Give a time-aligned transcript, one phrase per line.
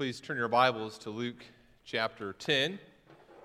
[0.00, 1.44] please turn your Bibles to Luke
[1.84, 2.78] chapter 10.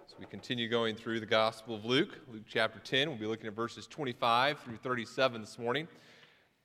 [0.08, 2.18] So we continue going through the Gospel of Luke.
[2.32, 5.86] Luke chapter 10, we'll be looking at verses 25 through 37 this morning.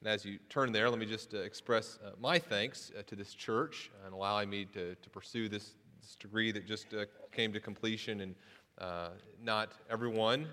[0.00, 3.16] And as you turn there, let me just uh, express uh, my thanks uh, to
[3.16, 7.52] this church and allowing me to, to pursue this, this degree that just uh, came
[7.52, 8.20] to completion.
[8.20, 8.34] And
[8.78, 9.08] uh,
[9.42, 10.46] not everyone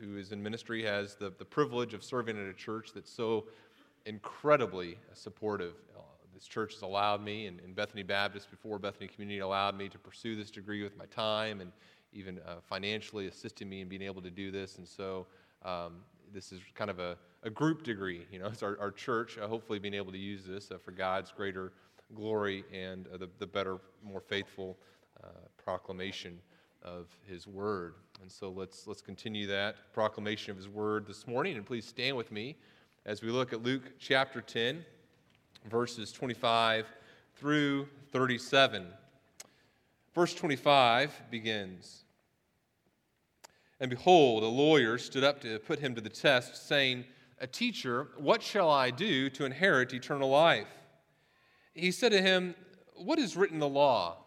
[0.00, 3.44] who is in ministry has the, the privilege of serving at a church that's so
[4.06, 5.74] incredibly supportive
[6.34, 9.98] this church has allowed me, and, and, Bethany Baptist before Bethany Community allowed me to
[9.98, 11.72] pursue this degree with my time and
[12.12, 14.78] even uh, financially assisting me in being able to do this.
[14.78, 15.26] And so
[15.64, 15.96] um,
[16.32, 18.26] this is kind of a, a, group degree.
[18.30, 20.90] You know, it's our, our church uh, hopefully being able to use this uh, for
[20.90, 21.72] God's greater
[22.14, 24.76] glory and uh, the, the better, more faithful
[25.22, 25.28] uh,
[25.62, 26.38] proclamation
[26.82, 27.94] of His Word.
[28.20, 31.56] And so let's, let's continue that proclamation of His Word this morning.
[31.56, 32.56] And please stand with me
[33.06, 34.84] as we look at Luke chapter 10
[35.70, 36.86] verses 25
[37.36, 38.86] through 37.
[40.14, 42.04] Verse 25 begins
[43.80, 47.04] And behold, a lawyer stood up to put him to the test, saying,
[47.40, 50.68] A teacher, what shall I do to inherit eternal life?
[51.74, 52.54] He said to him,
[52.94, 54.18] What is written in the law?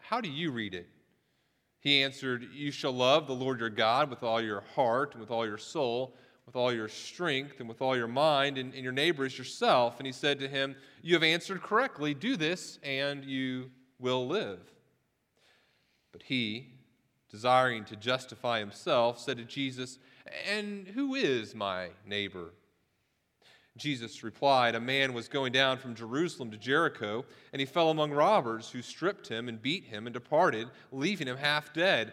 [0.00, 0.88] How do you read it?
[1.80, 5.30] He answered, You shall love the Lord your God with all your heart and with
[5.30, 6.14] all your soul
[6.46, 9.98] with all your strength and with all your mind, and, and your neighbor is yourself.
[9.98, 12.14] And he said to him, You have answered correctly.
[12.14, 14.60] Do this, and you will live.
[16.12, 16.68] But he,
[17.30, 19.98] desiring to justify himself, said to Jesus,
[20.48, 22.52] And who is my neighbor?
[23.76, 28.12] Jesus replied, A man was going down from Jerusalem to Jericho, and he fell among
[28.12, 32.12] robbers who stripped him and beat him and departed, leaving him half dead.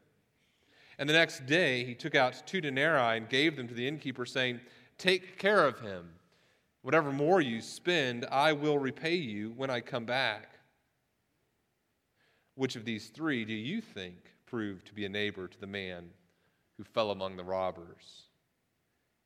[0.99, 4.25] And the next day he took out two denarii and gave them to the innkeeper,
[4.25, 4.59] saying,
[4.97, 6.09] Take care of him.
[6.83, 10.49] Whatever more you spend, I will repay you when I come back.
[12.55, 14.15] Which of these three do you think
[14.45, 16.09] proved to be a neighbor to the man
[16.77, 18.23] who fell among the robbers?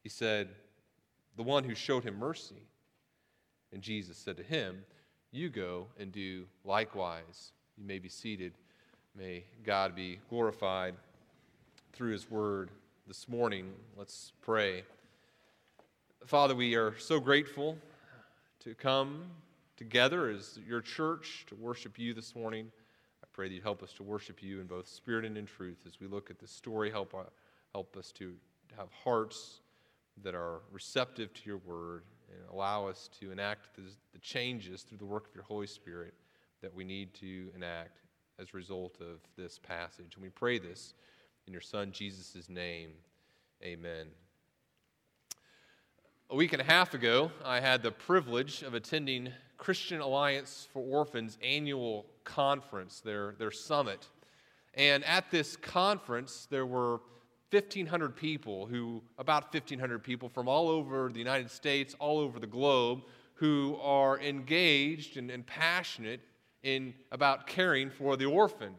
[0.04, 0.50] He said,
[1.36, 2.68] The one who showed him mercy.
[3.74, 4.84] And Jesus said to him,
[5.32, 7.52] You go and do likewise.
[7.78, 8.54] You may be seated.
[9.18, 10.96] May God be glorified
[11.96, 12.72] through His Word
[13.08, 13.72] this morning.
[13.96, 14.84] Let's pray.
[16.26, 17.78] Father, we are so grateful
[18.60, 19.24] to come
[19.78, 22.70] together as your church to worship you this morning.
[23.24, 25.86] I pray that you help us to worship you in both spirit and in truth
[25.88, 26.92] as we look at this story.
[26.92, 27.24] Help, uh,
[27.72, 28.34] help us to
[28.78, 29.62] have hearts
[30.22, 34.98] that are receptive to your word and allow us to enact the, the changes through
[34.98, 36.14] the work of your Holy Spirit
[36.62, 38.02] that we need to enact
[38.38, 40.16] as a result of this passage.
[40.16, 40.94] And we pray this
[41.48, 42.90] in your Son Jesus' name,
[43.64, 44.08] amen.
[46.32, 50.82] A week and a half ago, I had the privilege of attending Christian Alliance for
[50.82, 54.08] Orphans' annual conference, their, their summit.
[54.74, 57.02] And at this conference, there were
[57.52, 62.48] 1,500 people who, about 1,500 people from all over the United States, all over the
[62.48, 63.04] globe,
[63.36, 66.22] who are engaged and, and passionate
[66.64, 68.74] in about caring for the orphan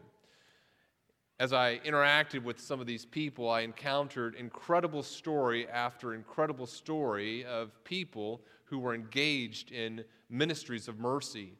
[1.39, 7.45] as I interacted with some of these people, I encountered incredible story after incredible story
[7.45, 11.53] of people who were engaged in ministries of mercy.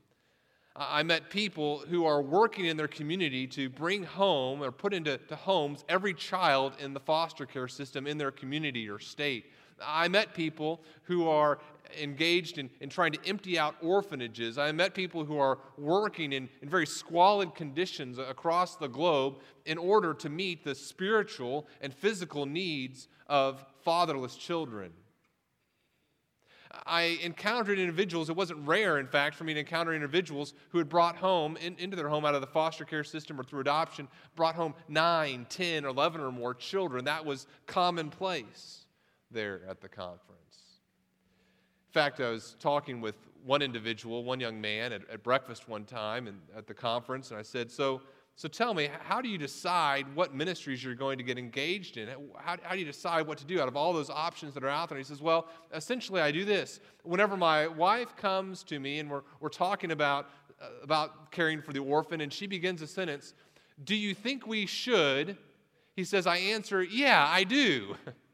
[0.75, 5.19] I met people who are working in their community to bring home or put into
[5.31, 9.45] homes every child in the foster care system in their community or state.
[9.83, 11.59] I met people who are
[11.99, 14.57] engaged in, in trying to empty out orphanages.
[14.57, 19.77] I met people who are working in, in very squalid conditions across the globe in
[19.77, 24.91] order to meet the spiritual and physical needs of fatherless children.
[26.85, 30.89] I encountered individuals, it wasn't rare, in fact, for me to encounter individuals who had
[30.89, 34.07] brought home, in, into their home out of the foster care system or through adoption,
[34.35, 37.05] brought home 9, 10, 11 or more children.
[37.05, 38.85] That was commonplace
[39.31, 40.46] there at the conference.
[41.97, 46.27] Fact, I was talking with one individual, one young man, at, at breakfast one time
[46.27, 48.01] and at the conference, and I said, So,
[48.35, 52.07] so tell me, how do you decide what ministries you're going to get engaged in?
[52.37, 54.69] How, how do you decide what to do out of all those options that are
[54.69, 54.97] out there?
[54.99, 56.81] And he says, Well, essentially, I do this.
[57.01, 60.29] Whenever my wife comes to me and we're, we're talking about
[60.61, 63.33] uh, about caring for the orphan, and she begins a sentence
[63.85, 65.35] Do you think we should?
[65.95, 67.95] He says, I answer, Yeah, I do.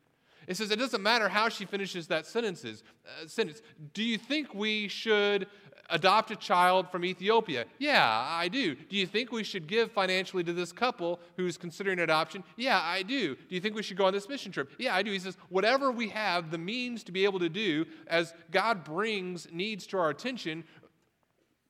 [0.48, 3.62] It says it doesn't matter how she finishes that sentences, uh, sentence.
[3.94, 5.48] Do you think we should
[5.90, 7.66] adopt a child from Ethiopia?
[7.78, 8.75] Yeah, I do.
[8.75, 12.44] Do you think we should give financially to this couple who's considering adoption?
[12.57, 13.36] Yeah, I do.
[13.36, 14.72] Do you think we should go on this mission trip?
[14.78, 15.12] Yeah, I do.
[15.12, 19.48] He says, whatever we have the means to be able to do as God brings
[19.51, 20.63] needs to our attention,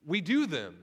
[0.06, 0.76] we do them.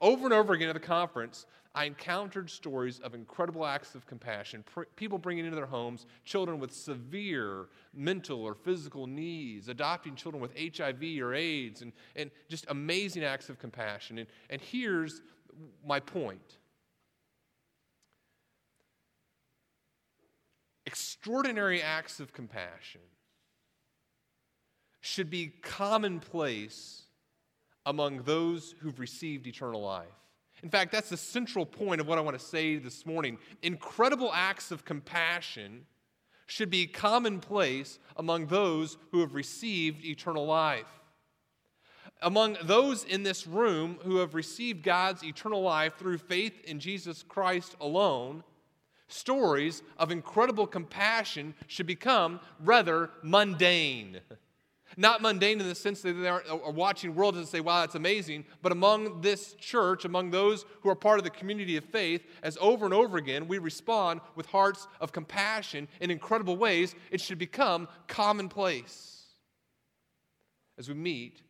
[0.00, 1.46] Over and over again at the conference,
[1.78, 6.58] I encountered stories of incredible acts of compassion, pr- people bringing into their homes children
[6.58, 12.66] with severe mental or physical needs, adopting children with HIV or AIDS, and, and just
[12.68, 14.18] amazing acts of compassion.
[14.18, 15.22] And, and here's
[15.86, 16.58] my point
[20.84, 23.02] extraordinary acts of compassion
[25.00, 27.04] should be commonplace
[27.86, 30.08] among those who've received eternal life.
[30.62, 33.38] In fact, that's the central point of what I want to say this morning.
[33.62, 35.86] Incredible acts of compassion
[36.46, 40.86] should be commonplace among those who have received eternal life.
[42.22, 47.22] Among those in this room who have received God's eternal life through faith in Jesus
[47.22, 48.42] Christ alone,
[49.06, 54.20] stories of incredible compassion should become rather mundane.
[54.96, 57.94] Not mundane in the sense that they are, are watching world and say, wow, that's
[57.94, 62.24] amazing, but among this church, among those who are part of the community of faith,
[62.42, 67.20] as over and over again we respond with hearts of compassion in incredible ways, it
[67.20, 69.26] should become commonplace
[70.78, 71.42] as we meet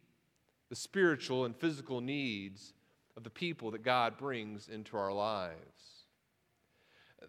[0.68, 2.72] the spiritual and physical needs
[3.16, 5.56] of the people that God brings into our lives.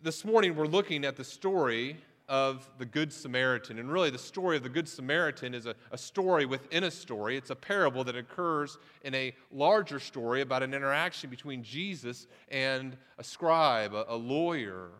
[0.01, 1.97] This morning, we're looking at the story
[2.29, 3.79] of the Good Samaritan.
[3.79, 7.35] And really, the story of the Good Samaritan is a, a story within a story.
[7.35, 12.95] It's a parable that occurs in a larger story about an interaction between Jesus and
[13.17, 14.91] a scribe, a, a lawyer.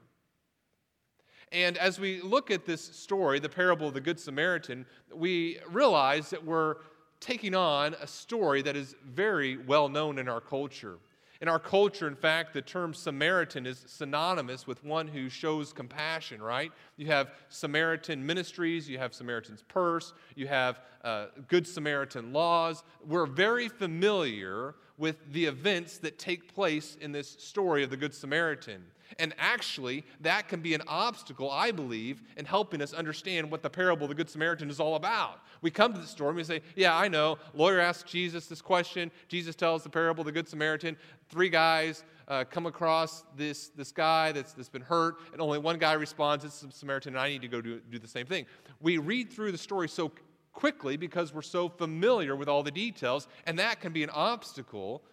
[1.51, 6.31] And as we look at this story, the parable of the Good Samaritan, we realize
[6.31, 6.75] that we're
[7.19, 10.97] taking on a story that is very well known in our culture.
[11.41, 16.41] In our culture, in fact, the term Samaritan is synonymous with one who shows compassion,
[16.41, 16.71] right?
[16.97, 22.83] You have Samaritan ministries, you have Samaritan's Purse, you have uh, Good Samaritan laws.
[23.05, 28.13] We're very familiar with the events that take place in this story of the Good
[28.13, 28.83] Samaritan.
[29.17, 33.69] And actually, that can be an obstacle, I believe, in helping us understand what the
[33.69, 35.41] parable of the Good Samaritan is all about.
[35.61, 37.37] We come to the story and we say, Yeah, I know.
[37.53, 39.11] Lawyer asks Jesus this question.
[39.27, 40.95] Jesus tells the parable of the Good Samaritan.
[41.29, 45.79] Three guys uh, come across this, this guy that's, that's been hurt, and only one
[45.79, 48.45] guy responds, It's a Samaritan, and I need to go do, do the same thing.
[48.79, 50.11] We read through the story so
[50.53, 55.03] quickly because we're so familiar with all the details, and that can be an obstacle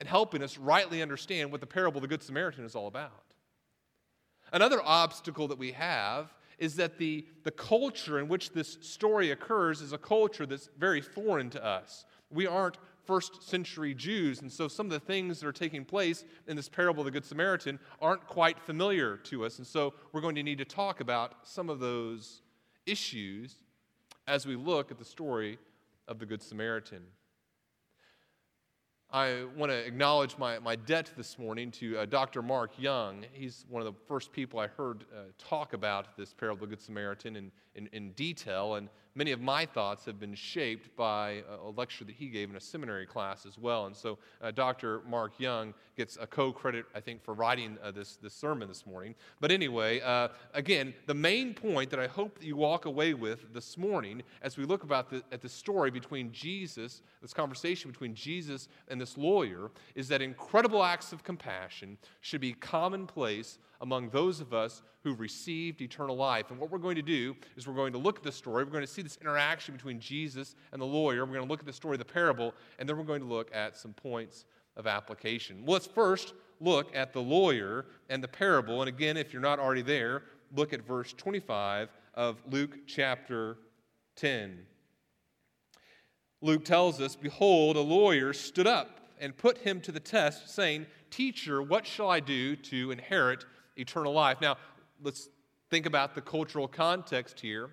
[0.00, 3.22] in helping us rightly understand what the parable of the Good Samaritan is all about.
[4.52, 9.80] Another obstacle that we have is that the, the culture in which this story occurs
[9.80, 12.04] is a culture that's very foreign to us.
[12.30, 16.24] We aren't first century Jews, and so some of the things that are taking place
[16.48, 19.58] in this parable of the Good Samaritan aren't quite familiar to us.
[19.58, 22.42] And so we're going to need to talk about some of those
[22.84, 23.56] issues
[24.26, 25.58] as we look at the story
[26.08, 27.02] of the Good Samaritan.
[29.16, 32.42] I want to acknowledge my, my debt this morning to uh, Dr.
[32.42, 33.24] Mark Young.
[33.32, 36.76] He's one of the first people I heard uh, talk about this parable of the
[36.76, 38.74] Good Samaritan in, in, in detail.
[38.74, 42.56] And many of my thoughts have been shaped by a lecture that he gave in
[42.56, 43.86] a seminary class as well.
[43.86, 45.00] And so uh, Dr.
[45.08, 48.86] Mark Young gets a co credit, I think, for writing uh, this, this sermon this
[48.86, 49.14] morning.
[49.40, 53.52] But anyway, uh, again, the main point that I hope that you walk away with
[53.54, 58.14] this morning as we look about the, at the story between Jesus, this conversation between
[58.14, 64.40] Jesus and this lawyer, is that incredible acts of compassion should be commonplace among those
[64.40, 66.50] of us who received eternal life.
[66.50, 68.64] And what we're going to do is we're going to look at the story.
[68.64, 71.24] We're going to see this interaction between Jesus and the lawyer.
[71.24, 73.26] We're going to look at the story of the parable, and then we're going to
[73.26, 74.46] look at some points
[74.76, 75.64] of application.
[75.64, 78.82] Well, let's first look at the lawyer and the parable.
[78.82, 83.58] And again, if you're not already there, look at verse 25 of Luke chapter
[84.16, 84.58] 10.
[86.40, 90.84] Luke tells us, Behold, a lawyer stood up and put him to the test, saying,
[91.12, 93.44] Teacher, what shall I do to inherit
[93.76, 94.40] eternal life.
[94.40, 94.56] Now,
[95.02, 95.28] let's
[95.70, 97.70] think about the cultural context here.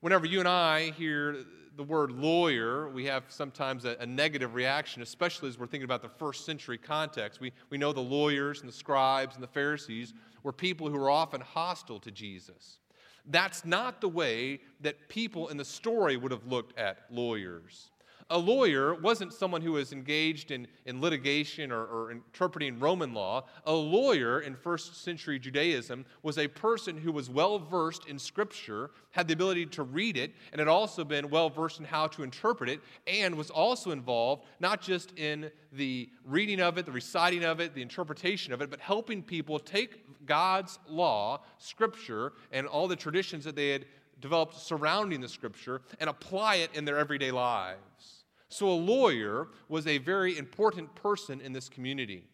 [0.00, 1.44] Whenever you and I hear
[1.76, 6.02] the word lawyer, we have sometimes a, a, negative reaction, especially as we're thinking about
[6.02, 7.40] the first century context.
[7.40, 11.10] We, we know the lawyers and the scribes and the Pharisees were people who were
[11.10, 12.78] often hostile to Jesus.
[13.26, 17.90] That's not the way that people in the story would have looked at lawyers.
[18.30, 23.46] A lawyer wasn't someone who was engaged in, in litigation or, or interpreting Roman law.
[23.64, 28.90] A lawyer in first century Judaism was a person who was well versed in Scripture,
[29.12, 32.22] had the ability to read it, and had also been well versed in how to
[32.22, 37.44] interpret it, and was also involved not just in the reading of it, the reciting
[37.44, 42.88] of it, the interpretation of it, but helping people take God's law, Scripture, and all
[42.88, 43.86] the traditions that they had
[44.20, 48.17] developed surrounding the Scripture and apply it in their everyday lives.
[48.48, 52.24] So, a lawyer was a very important person in this community.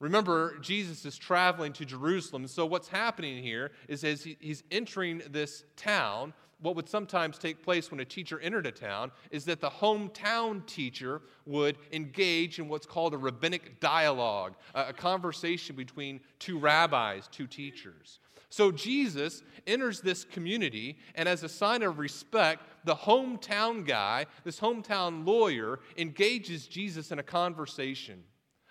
[0.00, 2.46] Remember, Jesus is traveling to Jerusalem.
[2.46, 6.34] So, what's happening here is as he's entering this town,
[6.64, 10.64] what would sometimes take place when a teacher entered a town is that the hometown
[10.66, 17.46] teacher would engage in what's called a rabbinic dialogue, a conversation between two rabbis, two
[17.46, 18.18] teachers.
[18.48, 24.58] So Jesus enters this community, and as a sign of respect, the hometown guy, this
[24.58, 28.22] hometown lawyer, engages Jesus in a conversation,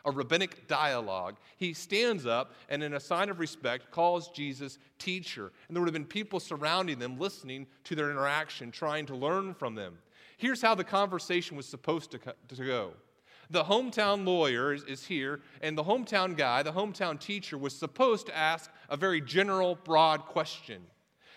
[0.06, 1.38] a rabbinic dialogue.
[1.58, 5.52] He stands up and, in a sign of respect, calls Jesus teacher.
[5.68, 9.54] And there would have been people surrounding them, listening to their interaction, trying to learn
[9.54, 9.98] from them.
[10.38, 12.94] Here's how the conversation was supposed to, to go
[13.50, 18.26] the hometown lawyer is, is, here, and the hometown guy, the hometown teacher, was supposed
[18.26, 20.82] to ask a very general, broad question.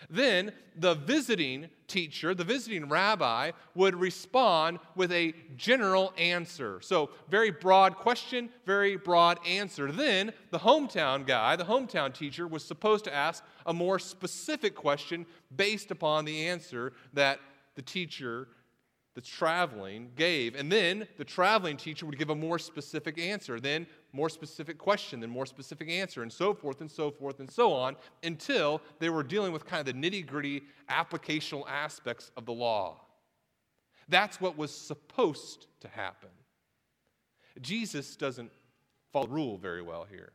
[0.09, 6.79] Then the visiting teacher, the visiting rabbi, would respond with a general answer.
[6.81, 9.91] So, very broad question, very broad answer.
[9.91, 15.25] Then the hometown guy, the hometown teacher, was supposed to ask a more specific question
[15.55, 17.39] based upon the answer that
[17.75, 18.47] the teacher
[19.17, 20.53] that's traveling gave.
[20.53, 25.19] And then the traveling teacher would give a more specific answer, then more specific question,
[25.19, 29.09] then more specific answer, and so forth and so forth and so on until they
[29.09, 32.99] were dealing with kind of the nitty gritty applicational aspects of the law.
[34.09, 36.29] That's what was supposed to happen.
[37.61, 38.51] Jesus doesn't
[39.13, 40.31] follow the rule very well here.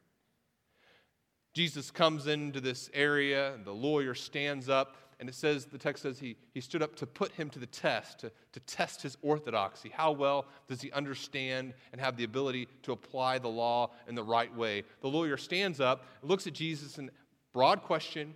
[1.52, 6.02] Jesus comes into this area, and the lawyer stands up and it says, the text
[6.02, 9.16] says he, he stood up to put him to the test, to, to test his
[9.22, 9.88] orthodoxy.
[9.88, 14.24] How well does he understand and have the ability to apply the law in the
[14.24, 14.82] right way?
[15.00, 17.08] The lawyer stands up, looks at Jesus, and
[17.52, 18.34] broad question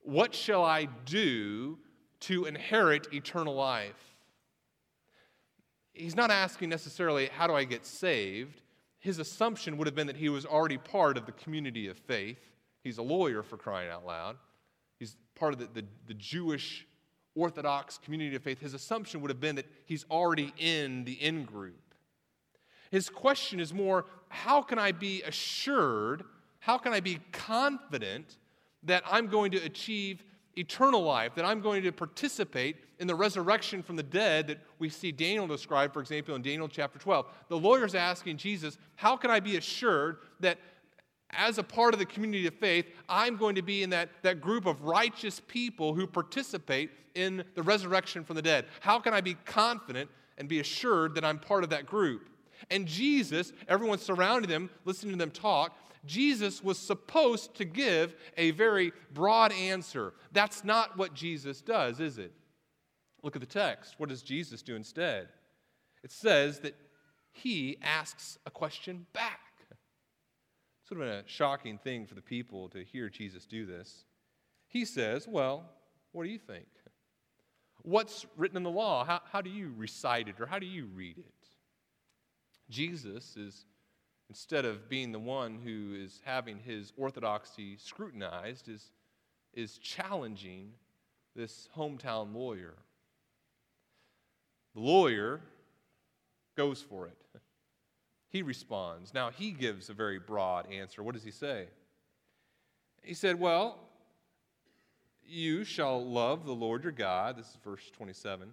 [0.00, 1.78] What shall I do
[2.22, 4.16] to inherit eternal life?
[5.92, 8.60] He's not asking necessarily, How do I get saved?
[8.98, 12.40] His assumption would have been that he was already part of the community of faith.
[12.82, 14.36] He's a lawyer for crying out loud
[15.36, 16.86] part of the, the, the Jewish
[17.34, 21.44] Orthodox community of faith, his assumption would have been that he's already in the in
[21.44, 21.94] group.
[22.90, 26.24] His question is more how can I be assured,
[26.60, 28.38] how can I be confident
[28.84, 30.24] that I'm going to achieve
[30.56, 34.88] eternal life, that I'm going to participate in the resurrection from the dead that we
[34.88, 37.26] see Daniel describe, for example, in Daniel chapter 12.
[37.48, 40.58] The lawyer's asking Jesus, How can I be assured that
[41.30, 44.40] as a part of the community of faith, I'm going to be in that, that
[44.40, 48.66] group of righteous people who participate in the resurrection from the dead.
[48.80, 52.28] How can I be confident and be assured that I'm part of that group?
[52.70, 58.52] And Jesus, everyone surrounding them, listening to them talk, Jesus was supposed to give a
[58.52, 60.14] very broad answer.
[60.32, 62.32] That's not what Jesus does, is it?
[63.22, 63.94] Look at the text.
[63.98, 65.28] What does Jesus do instead?
[66.04, 66.76] It says that
[67.32, 69.40] he asks a question back.
[70.88, 74.04] Sort of a shocking thing for the people to hear Jesus do this.
[74.68, 75.64] He says, Well,
[76.12, 76.66] what do you think?
[77.82, 79.04] What's written in the law?
[79.04, 81.34] How, how do you recite it or how do you read it?
[82.68, 83.64] Jesus is,
[84.28, 88.90] instead of being the one who is having his orthodoxy scrutinized, is,
[89.54, 90.72] is challenging
[91.34, 92.74] this hometown lawyer.
[94.74, 95.40] The lawyer
[96.56, 97.16] goes for it.
[98.28, 99.14] He responds.
[99.14, 101.02] Now, he gives a very broad answer.
[101.02, 101.66] What does he say?
[103.02, 103.78] He said, Well,
[105.24, 107.36] you shall love the Lord your God.
[107.36, 108.52] This is verse 27.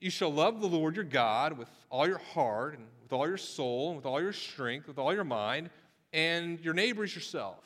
[0.00, 3.36] You shall love the Lord your God with all your heart and with all your
[3.36, 5.70] soul and with all your strength, with all your mind,
[6.12, 7.64] and your neighbor is yourself.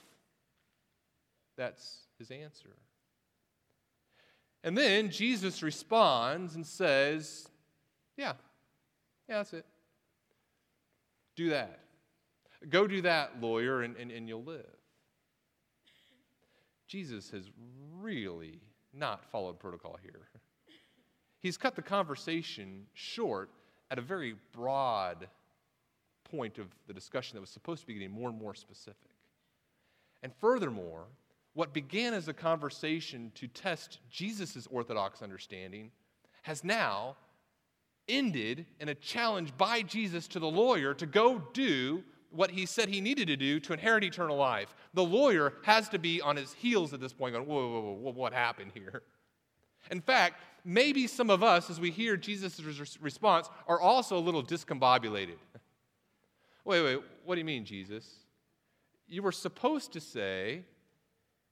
[1.56, 2.70] That's his answer.
[4.64, 7.48] And then Jesus responds and says,
[8.16, 8.34] Yeah,
[9.28, 9.66] yeah, that's it.
[11.36, 11.80] Do that.
[12.68, 14.66] Go do that, lawyer, and, and, and you'll live.
[16.86, 17.50] Jesus has
[18.00, 18.60] really
[18.92, 20.28] not followed protocol here.
[21.40, 23.50] He's cut the conversation short
[23.90, 25.28] at a very broad
[26.24, 29.10] point of the discussion that was supposed to be getting more and more specific.
[30.22, 31.06] And furthermore,
[31.54, 35.90] what began as a conversation to test Jesus' orthodox understanding
[36.42, 37.16] has now
[38.08, 42.88] ended in a challenge by Jesus to the lawyer to go do what he said
[42.88, 44.74] he needed to do to inherit eternal life.
[44.94, 48.12] The lawyer has to be on his heels at this point, going, Whoa, whoa, whoa,
[48.12, 49.02] what happened here?
[49.90, 52.60] In fact, maybe some of us, as we hear Jesus'
[53.00, 55.36] response, are also a little discombobulated.
[56.64, 58.08] wait, wait, what do you mean, Jesus?
[59.08, 60.64] You were supposed to say,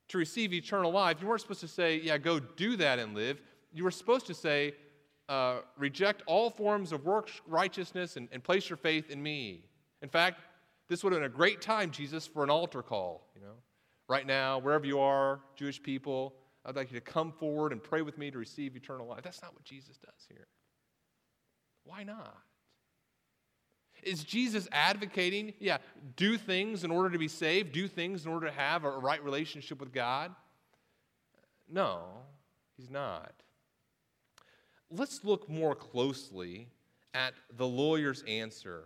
[0.08, 3.40] to receive eternal life, you weren't supposed to say, yeah, go do that and live.
[3.72, 4.74] You were supposed to say,
[5.30, 9.64] uh, reject all forms of works righteousness and, and place your faith in me.
[10.02, 10.40] In fact,
[10.88, 13.28] this would have been a great time, Jesus, for an altar call.
[13.36, 13.54] You know,
[14.08, 16.34] right now, wherever you are, Jewish people,
[16.66, 19.20] I'd like you to come forward and pray with me to receive eternal life.
[19.22, 20.48] That's not what Jesus does here.
[21.84, 22.36] Why not?
[24.02, 25.78] Is Jesus advocating, yeah,
[26.16, 29.22] do things in order to be saved, do things in order to have a right
[29.22, 30.34] relationship with God?
[31.68, 32.02] No,
[32.76, 33.32] he's not.
[34.90, 36.68] Let's look more closely
[37.14, 38.84] at the lawyer's answer.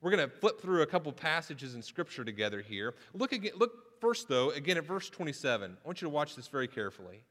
[0.00, 2.94] We're going to flip through a couple passages in Scripture together here.
[3.14, 3.52] Look again.
[3.56, 5.76] Look first, though, again at verse 27.
[5.82, 7.22] I want you to watch this very carefully.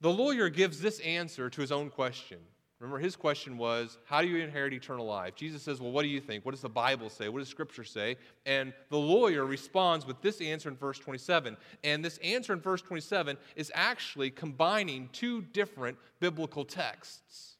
[0.00, 2.38] The lawyer gives this answer to his own question.
[2.80, 5.34] Remember, his question was, How do you inherit eternal life?
[5.34, 6.44] Jesus says, Well, what do you think?
[6.46, 7.28] What does the Bible say?
[7.28, 8.16] What does Scripture say?
[8.46, 11.58] And the lawyer responds with this answer in verse 27.
[11.84, 17.56] And this answer in verse 27 is actually combining two different biblical texts.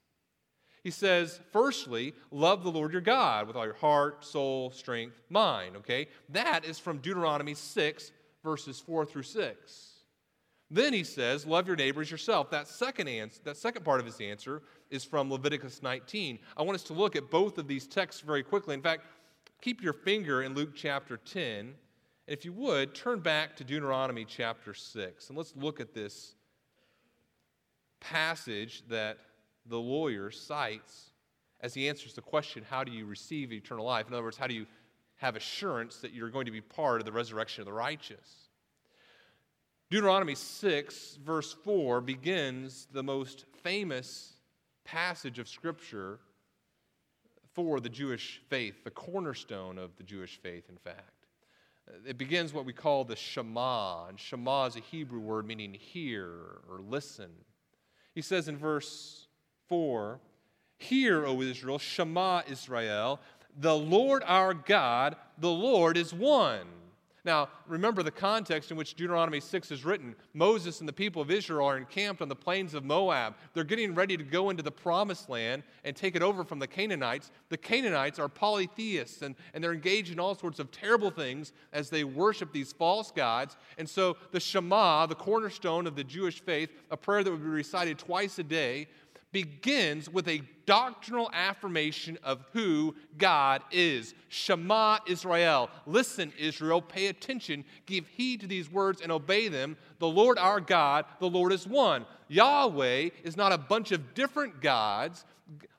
[0.82, 5.76] He says, firstly, love the Lord your God with all your heart, soul, strength, mind.
[5.76, 6.08] Okay?
[6.30, 8.12] That is from Deuteronomy 6,
[8.42, 9.90] verses 4 through 6.
[10.70, 12.50] Then he says, love your neighbors yourself.
[12.50, 16.38] That second, answer, that second part of his answer is from Leviticus 19.
[16.56, 18.74] I want us to look at both of these texts very quickly.
[18.74, 19.02] In fact,
[19.62, 21.42] keep your finger in Luke chapter 10.
[21.58, 21.74] And
[22.26, 25.28] if you would, turn back to Deuteronomy chapter 6.
[25.28, 26.34] And let's look at this
[28.00, 29.18] passage that
[29.66, 31.10] the lawyer cites
[31.60, 34.08] as he answers the question, How do you receive eternal life?
[34.08, 34.66] In other words, how do you
[35.16, 38.48] have assurance that you're going to be part of the resurrection of the righteous?
[39.90, 44.39] Deuteronomy 6, verse 4, begins the most famous
[44.84, 46.18] passage of Scripture
[47.54, 51.26] for the Jewish faith, the cornerstone of the Jewish faith, in fact.
[52.06, 56.28] It begins what we call the Shema, and Shema is a Hebrew word meaning hear
[56.68, 57.30] or listen.
[58.14, 59.26] He says in verse
[59.68, 60.20] 4
[60.78, 63.20] Hear, O Israel, Shema Israel,
[63.58, 66.66] the Lord our God, the Lord is one.
[67.24, 70.14] Now, remember the context in which Deuteronomy 6 is written.
[70.32, 73.34] Moses and the people of Israel are encamped on the plains of Moab.
[73.52, 76.66] They're getting ready to go into the promised land and take it over from the
[76.66, 77.30] Canaanites.
[77.50, 81.90] The Canaanites are polytheists and, and they're engaged in all sorts of terrible things as
[81.90, 83.56] they worship these false gods.
[83.76, 87.48] And so the Shema, the cornerstone of the Jewish faith, a prayer that would be
[87.48, 88.88] recited twice a day,
[89.32, 94.14] begins with a doctrinal affirmation of who God is.
[94.28, 95.70] Shema Israel.
[95.86, 99.76] Listen, Israel, pay attention, give heed to these words and obey them.
[99.98, 102.06] The Lord our God, the Lord is one.
[102.28, 105.24] Yahweh is not a bunch of different gods.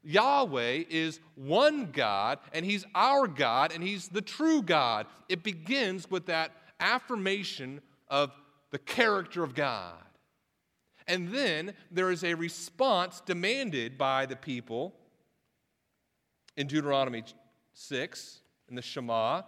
[0.04, 5.08] Yahweh is one God, and He's our God, and He's the true God.
[5.30, 8.32] It begins with that affirmation of
[8.72, 9.94] the character of God.
[11.08, 14.94] And then there is a response demanded by the people
[16.58, 17.24] in Deuteronomy
[17.74, 19.44] 6, in the Shema.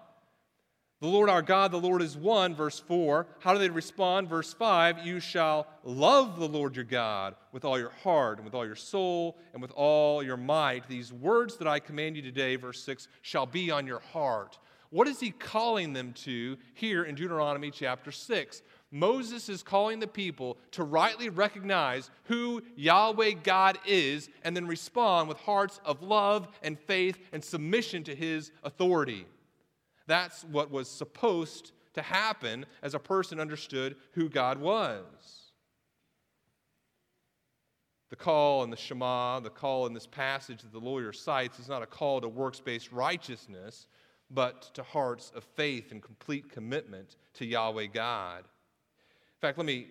[1.03, 3.27] The Lord our God, the Lord is one, verse 4.
[3.39, 4.29] How do they respond?
[4.29, 8.55] Verse 5 You shall love the Lord your God with all your heart, and with
[8.55, 10.87] all your soul, and with all your might.
[10.87, 14.57] These words that I command you today, verse 6, shall be on your heart.
[14.91, 18.61] What is he calling them to here in Deuteronomy chapter 6?
[18.93, 25.27] Moses is calling the people to rightly recognize who Yahweh God is and then respond
[25.27, 29.25] with hearts of love and faith and submission to his authority.
[30.05, 35.05] That's what was supposed to happen as a person understood who God was.
[38.11, 41.67] The call in the Shema, the call in this passage that the lawyer cites, is
[41.67, 43.87] not a call to works based righteousness,
[44.29, 48.43] but to hearts of faith and complete commitment to Yahweh God
[49.43, 49.87] fact, let me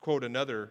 [0.00, 0.70] quote another,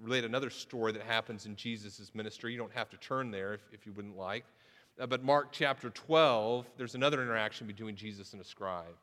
[0.00, 2.52] relate another story that happens in Jesus' ministry.
[2.52, 4.46] You don't have to turn there if, if you wouldn't like.
[4.98, 8.94] Uh, but Mark chapter 12, there's another interaction between Jesus and a scribe.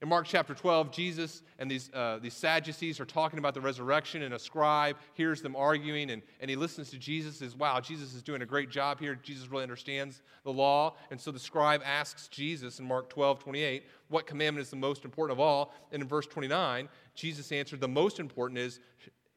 [0.00, 4.22] In Mark chapter 12, Jesus and these, uh, these Sadducees are talking about the resurrection,
[4.22, 7.80] and a scribe hears them arguing, and, and he listens to Jesus and says, Wow,
[7.80, 9.16] Jesus is doing a great job here.
[9.16, 10.94] Jesus really understands the law.
[11.10, 15.04] And so the scribe asks Jesus in Mark 12, 28, What commandment is the most
[15.04, 15.74] important of all?
[15.90, 18.78] And in verse 29, Jesus answered, The most important is,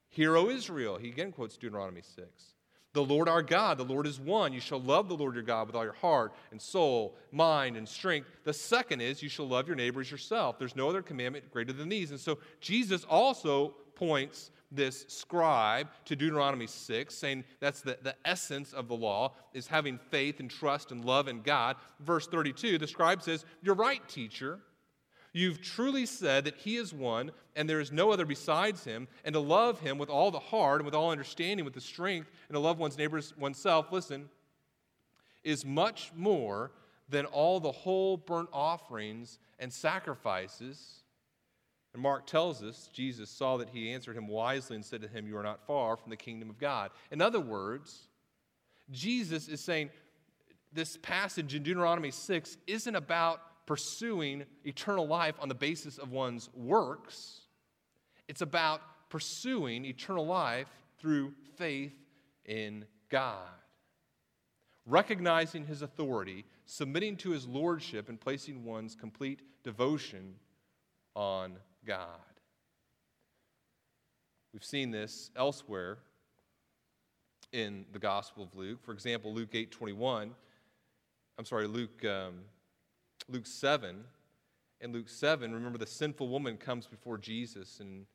[0.09, 0.97] Hear, O Israel.
[0.97, 2.27] He again quotes Deuteronomy 6.
[2.93, 4.51] The Lord our God, the Lord is one.
[4.51, 7.87] You shall love the Lord your God with all your heart and soul, mind, and
[7.87, 8.27] strength.
[8.43, 10.59] The second is you shall love your neighbor as yourself.
[10.59, 12.11] There's no other commandment greater than these.
[12.11, 18.73] And so Jesus also points this scribe to Deuteronomy 6, saying that's the, the essence
[18.73, 21.77] of the law, is having faith and trust and love in God.
[21.99, 24.59] Verse 32, the scribe says, You're right, teacher.
[25.33, 29.33] You've truly said that He is one, and there is no other besides Him, and
[29.33, 32.55] to love Him with all the heart and with all understanding, with the strength, and
[32.55, 34.29] to love one's neighbors oneself, listen,
[35.43, 36.71] is much more
[37.09, 41.03] than all the whole burnt offerings and sacrifices.
[41.93, 45.27] And Mark tells us Jesus saw that he answered him wisely and said to him,
[45.27, 46.91] You are not far from the kingdom of God.
[47.11, 48.07] In other words,
[48.91, 49.89] Jesus is saying
[50.73, 56.49] this passage in Deuteronomy 6 isn't about pursuing eternal life on the basis of one's
[56.53, 57.41] works.
[58.27, 60.67] It's about pursuing eternal life
[60.99, 61.93] through faith
[62.45, 63.47] in God.
[64.85, 70.35] Recognizing his authority, submitting to his lordship, and placing one's complete devotion
[71.15, 71.53] on
[71.85, 72.07] God.
[74.53, 75.99] We've seen this elsewhere
[77.51, 78.79] in the Gospel of Luke.
[78.83, 80.31] For example, Luke 8 21.
[81.37, 82.41] I'm sorry, Luke um,
[83.31, 84.03] Luke 7.
[84.81, 88.05] In Luke 7, remember the sinful woman comes before Jesus, and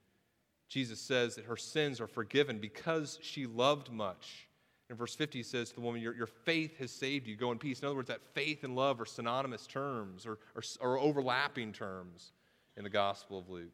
[0.68, 4.48] Jesus says that her sins are forgiven because she loved much.
[4.90, 7.36] In verse 50, he says to the woman, your, your faith has saved you.
[7.36, 7.80] Go in peace.
[7.80, 12.32] In other words, that faith and love are synonymous terms or, or, or overlapping terms
[12.76, 13.72] in the Gospel of Luke.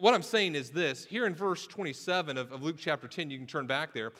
[0.00, 3.38] What I'm saying is this here in verse 27 of, of, Luke chapter 10, you
[3.38, 4.12] can turn back there.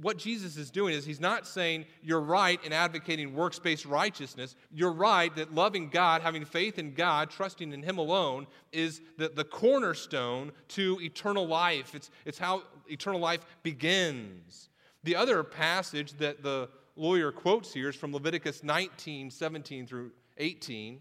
[0.00, 4.54] What Jesus is doing is he's not saying you're right in advocating works based righteousness.
[4.72, 9.28] You're right that loving God, having faith in God, trusting in Him alone is the,
[9.28, 11.94] the cornerstone to eternal life.
[11.94, 14.70] It's, it's how eternal life begins.
[15.02, 21.00] The other passage that the lawyer quotes here is from Leviticus 19 17 through 18,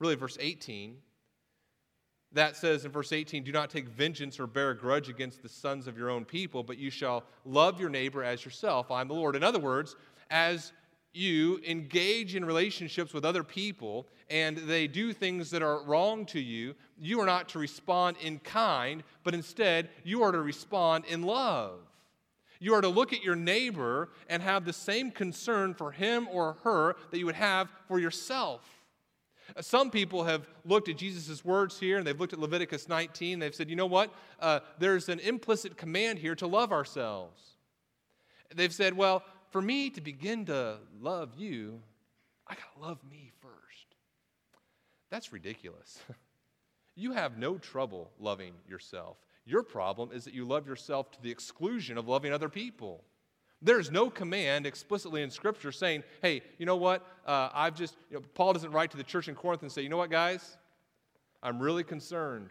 [0.00, 0.96] really verse 18
[2.34, 5.48] that says in verse 18, Do not take vengeance or bear a grudge against the
[5.48, 8.90] sons of your own people, but you shall love your neighbor as yourself.
[8.90, 9.36] I'm the Lord.
[9.36, 9.96] In other words,
[10.30, 10.72] as
[11.12, 16.40] you engage in relationships with other people and they do things that are wrong to
[16.40, 21.22] you, you are not to respond in kind, but instead you are to respond in
[21.22, 21.80] love.
[22.60, 26.56] You are to look at your neighbor and have the same concern for him or
[26.62, 28.81] her that you would have for yourself.
[29.60, 33.38] Some people have looked at Jesus' words here and they've looked at Leviticus 19.
[33.38, 34.12] They've said, you know what?
[34.40, 37.40] Uh, there's an implicit command here to love ourselves.
[38.54, 41.80] They've said, well, for me to begin to love you,
[42.46, 43.52] I got to love me first.
[45.10, 45.98] That's ridiculous.
[46.94, 49.18] you have no trouble loving yourself.
[49.44, 53.04] Your problem is that you love yourself to the exclusion of loving other people.
[53.62, 57.06] There's no command explicitly in Scripture saying, hey, you know what?
[57.24, 59.82] Uh, I've just, you know, Paul doesn't write to the church in Corinth and say,
[59.82, 60.56] you know what, guys?
[61.42, 62.50] I'm really concerned.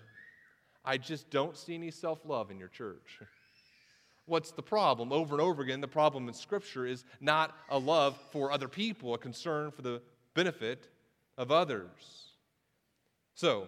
[0.86, 3.20] I just don't see any self love in your church.
[4.26, 5.12] What's the problem?
[5.12, 9.14] Over and over again, the problem in Scripture is not a love for other people,
[9.14, 10.02] a concern for the
[10.34, 10.88] benefit
[11.38, 12.30] of others.
[13.36, 13.68] So,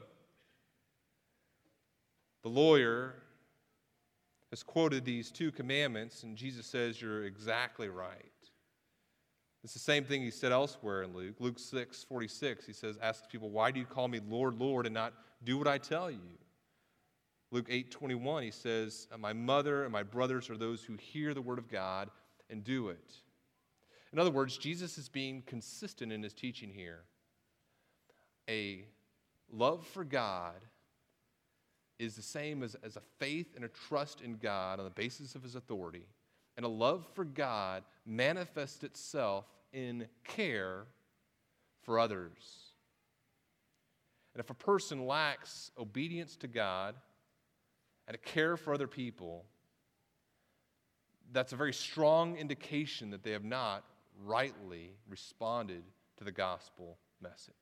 [2.43, 3.15] the lawyer
[4.53, 8.21] has quoted these two commandments, and Jesus says, You're exactly right.
[9.63, 11.37] It's the same thing he said elsewhere in Luke.
[11.39, 14.93] Luke 6 46, he says, Asks people, Why do you call me Lord, Lord, and
[14.93, 15.13] not
[15.43, 16.37] do what I tell you?
[17.49, 21.41] Luke 8 21, he says, My mother and my brothers are those who hear the
[21.41, 22.11] word of God
[22.51, 23.11] and do it.
[24.11, 27.05] In other words, Jesus is being consistent in his teaching here.
[28.47, 28.85] A
[29.51, 30.61] love for God
[31.99, 35.35] is the same as, as a faith and a trust in God on the basis
[35.35, 36.05] of his authority.
[36.57, 40.85] And a love for God manifests itself in care
[41.81, 42.73] for others.
[44.33, 46.95] And if a person lacks obedience to God
[48.07, 49.45] and a care for other people,
[51.31, 53.83] that's a very strong indication that they have not
[54.23, 55.83] rightly responded
[56.17, 57.53] to the gospel message.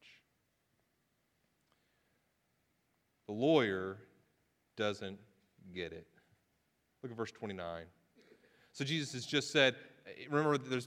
[3.28, 3.98] The lawyer
[4.76, 5.20] doesn't
[5.74, 6.08] get it.
[7.04, 7.86] Look at verse 29.
[8.74, 9.76] So Jesus has just said,
[10.30, 10.86] remember, the,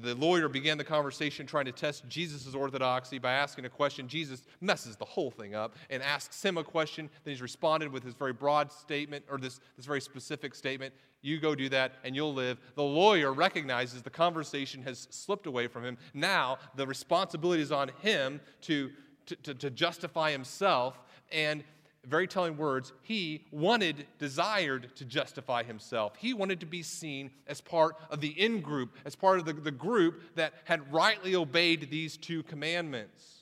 [0.00, 4.08] the lawyer began the conversation trying to test Jesus' orthodoxy by asking a question.
[4.08, 7.10] Jesus messes the whole thing up and asks him a question.
[7.24, 11.40] Then he's responded with his very broad statement, or this, this very specific statement You
[11.40, 12.60] go do that and you'll live.
[12.74, 15.98] The lawyer recognizes the conversation has slipped away from him.
[16.14, 18.90] Now the responsibility is on him to,
[19.26, 21.00] to, to, to justify himself.
[21.32, 21.64] And
[22.06, 26.14] very telling words, he wanted, desired to justify himself.
[26.16, 29.52] He wanted to be seen as part of the in group, as part of the,
[29.52, 33.40] the group that had rightly obeyed these two commandments.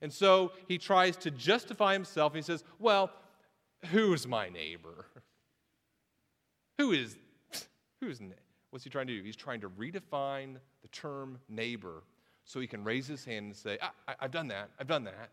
[0.00, 2.34] And so he tries to justify himself.
[2.34, 3.10] He says, Well,
[3.86, 5.06] who's my neighbor?
[6.78, 7.16] Who is,
[8.00, 8.20] who's,
[8.70, 9.22] what's he trying to do?
[9.22, 12.04] He's trying to redefine the term neighbor
[12.44, 15.04] so he can raise his hand and say, ah, I, have done that, I've done
[15.04, 15.30] that.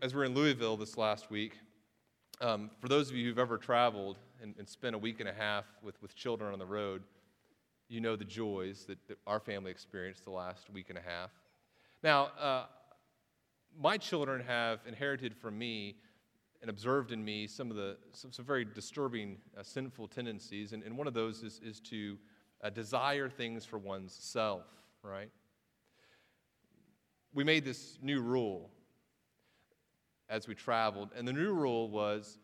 [0.00, 1.58] As we're in Louisville this last week,
[2.40, 5.34] um, for those of you who've ever traveled and, and, spent a week and a
[5.34, 7.02] half with, with children on the road,
[7.90, 11.30] you know the joys that, that our family experienced the last week and a half.
[12.02, 12.64] Now, uh,
[13.78, 15.96] my children have inherited from me
[16.62, 20.84] and observed in me some of the some, some very disturbing uh, sinful tendencies, and,
[20.84, 22.16] and one of those is, is to
[22.64, 24.64] uh, desire things for one's self,
[25.02, 25.28] right?
[27.34, 28.70] We made this new rule
[30.28, 32.38] as we traveled, and the new rule was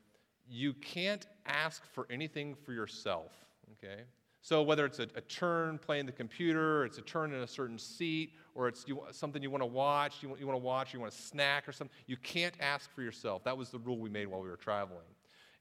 [0.49, 3.33] you can't ask for anything for yourself,
[3.73, 4.03] okay?
[4.43, 7.79] So whether it's a, a, turn playing the computer, it's a turn in a certain
[7.79, 10.93] seat, or it's you, something you want to watch, you want, you want to watch,
[10.93, 13.45] you want a snack or something, you can't ask for yourself.
[13.45, 15.07] That was the rule we made while we were traveling.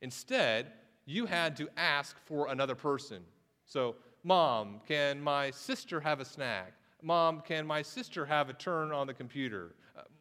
[0.01, 0.71] Instead,
[1.05, 3.21] you had to ask for another person.
[3.65, 6.73] So, mom, can my sister have a snack?
[7.03, 9.75] Mom, can my sister have a turn on the computer?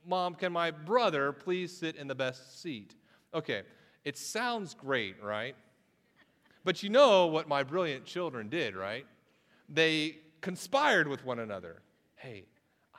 [0.07, 2.95] Mom, can my brother please sit in the best seat?
[3.35, 3.63] Okay,
[4.05, 5.55] it sounds great, right?
[6.65, 9.07] But you know what my brilliant children did, right?
[9.69, 11.83] They conspired with one another.
[12.17, 12.45] Hey,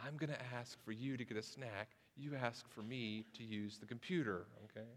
[0.03, 1.89] I'm going to ask for you to get a snack.
[2.17, 4.87] You ask for me to use the computer, okay?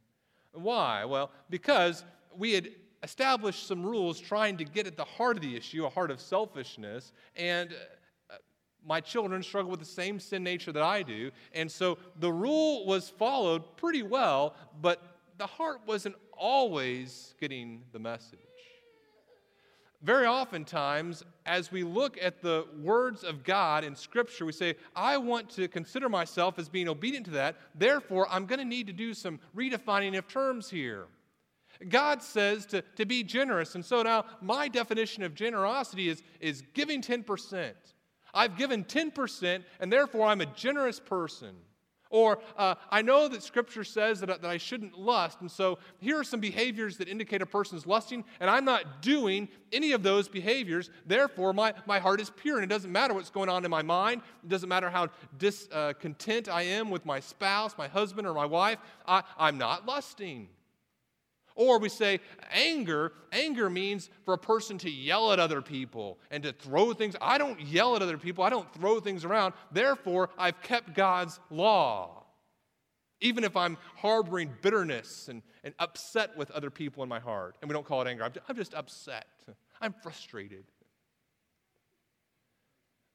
[0.52, 1.04] Why?
[1.04, 2.04] Well, because
[2.36, 2.68] we had
[3.02, 6.20] established some rules trying to get at the heart of the issue, a heart of
[6.20, 7.76] selfishness, and uh,
[8.87, 11.31] my children struggle with the same sin nature that I do.
[11.53, 15.03] And so the rule was followed pretty well, but
[15.38, 18.40] the heart wasn't always getting the message
[20.05, 25.16] very oftentimes, as we look at the words of God in Scripture, we say, I
[25.16, 27.57] want to consider myself as being obedient to that.
[27.75, 31.07] Therefore, I'm going to need to do some redefining of terms here.
[31.88, 33.75] God says to, to be generous.
[33.75, 37.73] And so now my definition of generosity is, is giving 10%.
[38.35, 41.55] I've given 10%, and therefore I'm a generous person.
[42.14, 46.20] Or uh, I know that Scripture says that, that I shouldn't lust, and so here
[46.20, 50.29] are some behaviors that indicate a person's lusting, and I'm not doing any of those
[50.29, 50.90] behaviors.
[51.07, 53.83] Therefore, my, my heart is pure, and it doesn't matter what's going on in my
[53.83, 54.23] mind.
[54.44, 58.47] It doesn't matter how discontent uh, I am with my spouse, my husband, or my
[58.47, 58.79] wife.
[59.09, 60.49] I, I'm not lusting.
[61.54, 62.20] Or we say
[62.52, 63.12] anger.
[63.32, 67.14] Anger means for a person to yell at other people and to throw things.
[67.20, 69.54] I don't yell at other people, I don't throw things around.
[69.70, 72.24] Therefore, I've kept God's law.
[73.20, 77.56] Even if I'm harboring bitterness and, and upset with other people in my heart.
[77.62, 79.26] And we don't call it anger, I'm just upset.
[79.80, 80.64] I'm frustrated.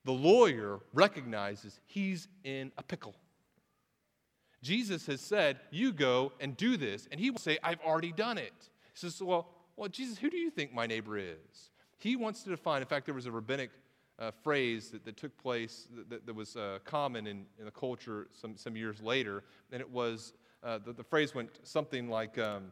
[0.06, 3.16] The lawyer recognizes he's in a pickle.
[4.62, 7.08] Jesus has said, You go and do this.
[7.12, 8.54] And he will say, I've already done it.
[8.94, 11.72] He says, Well, well Jesus, who do you think my neighbor is?
[11.98, 13.72] He wants to define, in fact, there was a rabbinic
[14.20, 18.28] uh, phrase that, that, took place that, that was uh, common in, in the culture
[18.32, 19.44] some, some years later.
[19.72, 22.72] And it was uh, the, the, phrase went something like, um,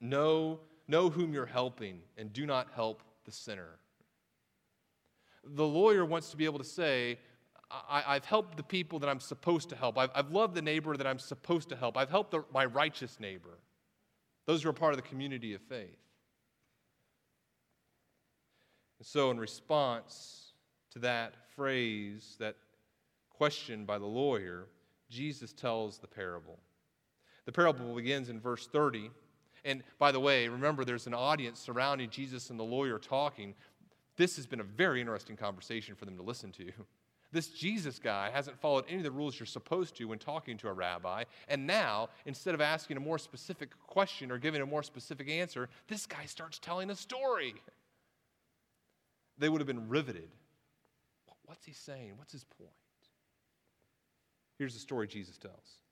[0.00, 3.78] know, know whom you're helping and do not help the sinner.
[5.44, 7.18] The lawyer wants to be able to say,
[7.70, 9.98] I, have helped the people that I'm supposed to help.
[9.98, 11.98] I've, I've loved the neighbor that I'm supposed to help.
[11.98, 13.58] I've helped the, my righteous neighbor.
[14.46, 15.98] Those who are part of the community of faith.
[18.98, 20.52] And so, in response
[20.92, 22.56] to that phrase, that
[23.30, 24.66] question by the lawyer,
[25.10, 26.58] Jesus tells the parable.
[27.44, 29.10] The parable begins in verse 30.
[29.64, 33.54] And by the way, remember there's an audience surrounding Jesus and the lawyer talking.
[34.16, 36.72] This has been a very interesting conversation for them to listen to.
[37.30, 40.68] This Jesus guy hasn't followed any of the rules you're supposed to when talking to
[40.68, 41.24] a rabbi.
[41.48, 45.68] And now, instead of asking a more specific question or giving a more specific answer,
[45.88, 47.54] this guy starts telling a story.
[49.36, 50.28] They would have been riveted.
[51.44, 52.12] What's he saying?
[52.16, 52.70] What's his point?
[54.58, 55.82] Here's the story Jesus tells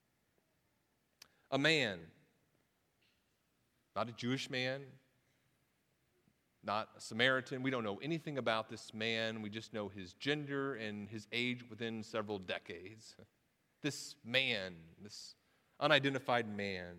[1.50, 1.98] A man,
[3.94, 4.82] not a Jewish man,
[6.66, 7.62] not a Samaritan.
[7.62, 9.40] We don't know anything about this man.
[9.40, 13.14] We just know his gender and his age within several decades.
[13.82, 15.36] This man, this
[15.78, 16.96] unidentified man,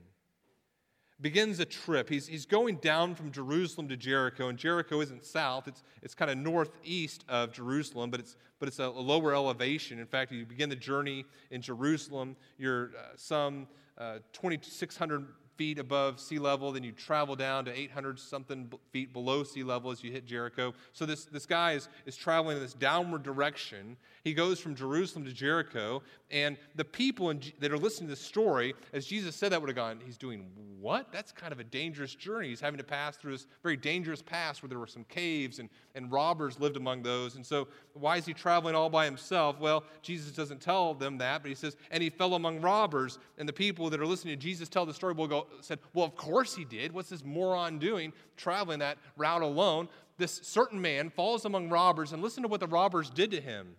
[1.19, 2.10] begins a trip.
[2.10, 6.30] He's, he's going down from Jerusalem to Jericho, and Jericho isn't south, it's, it's kind
[6.30, 9.99] of northeast of Jerusalem, but it's, but it's a, lower elevation.
[9.99, 15.25] In fact, you begin the journey in Jerusalem, you're uh, some uh, 2,600
[15.58, 19.91] feet above sea level, then you travel down to 800 something feet below sea level
[19.91, 20.74] as you hit Jericho.
[20.93, 23.98] So this, this guy is, is traveling in this downward direction.
[24.24, 28.22] He goes from Jerusalem to Jericho, and the people in, that are listening to the
[28.22, 30.46] story, as Jesus said that would have gone, he's doing
[30.80, 31.12] what?
[31.12, 32.50] That's kind of a dangerous journey.
[32.50, 35.70] He's having to pass through this very dangerous pass where there were some caves and,
[35.96, 37.36] and robbers lived among those.
[37.36, 39.60] And so why is he traveling all by himself?
[39.60, 43.20] Well, Jesus doesn't tell them that, but he says, and he fell among robbers.
[43.38, 46.06] And the people that are listening to Jesus tell the story will go, said, Well,
[46.06, 46.92] of course he did.
[46.92, 49.90] What's this moron doing traveling that route alone?
[50.18, 53.76] This certain man falls among robbers, and listen to what the robbers did to him.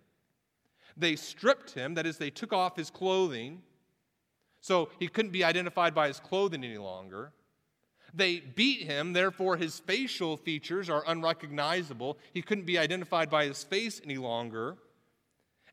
[0.95, 3.61] They stripped him, that is, they took off his clothing,
[4.61, 7.31] so he couldn't be identified by his clothing any longer.
[8.13, 12.17] They beat him, therefore, his facial features are unrecognizable.
[12.33, 14.77] He couldn't be identified by his face any longer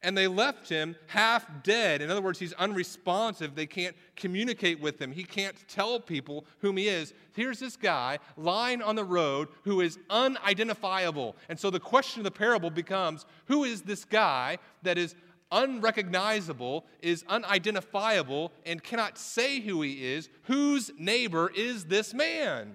[0.07, 2.01] and they left him half dead.
[2.01, 3.57] In other words, he's unresponsive.
[3.57, 5.11] They can't communicate with him.
[5.11, 7.13] He can't tell people whom he is.
[7.35, 11.35] Here's this guy lying on the road who is unidentifiable.
[11.49, 15.17] And so the question of the parable becomes who is this guy that is
[15.51, 20.29] unrecognizable, is unidentifiable, and cannot say who he is?
[20.45, 22.75] Whose neighbor is this man?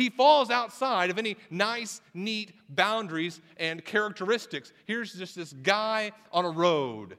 [0.00, 4.72] He falls outside of any nice, neat boundaries and characteristics.
[4.86, 7.16] Here's just this guy on a road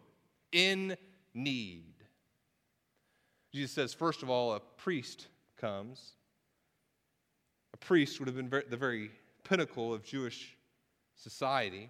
[0.52, 0.98] in
[1.34, 1.94] need.
[3.54, 5.28] Jesus says, first of all, a priest
[5.60, 6.13] comes.
[7.74, 9.12] A priest would have been the very
[9.44, 10.58] pinnacle of Jewish
[11.15, 11.89] society.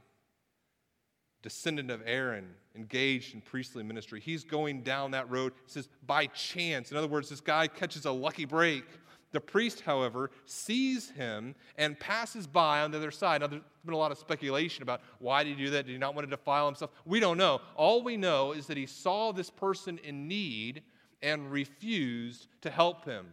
[1.41, 4.19] Descendant of Aaron, engaged in priestly ministry.
[4.19, 5.53] He's going down that road.
[5.65, 6.91] He says, by chance.
[6.91, 8.83] In other words, this guy catches a lucky break
[9.31, 13.41] the priest, however, sees him and passes by on the other side.
[13.41, 15.85] Now, there's been a lot of speculation about why did he do that?
[15.85, 16.91] Did he not want to defile himself?
[17.05, 17.61] We don't know.
[17.75, 20.83] All we know is that he saw this person in need
[21.21, 23.27] and refused to help him.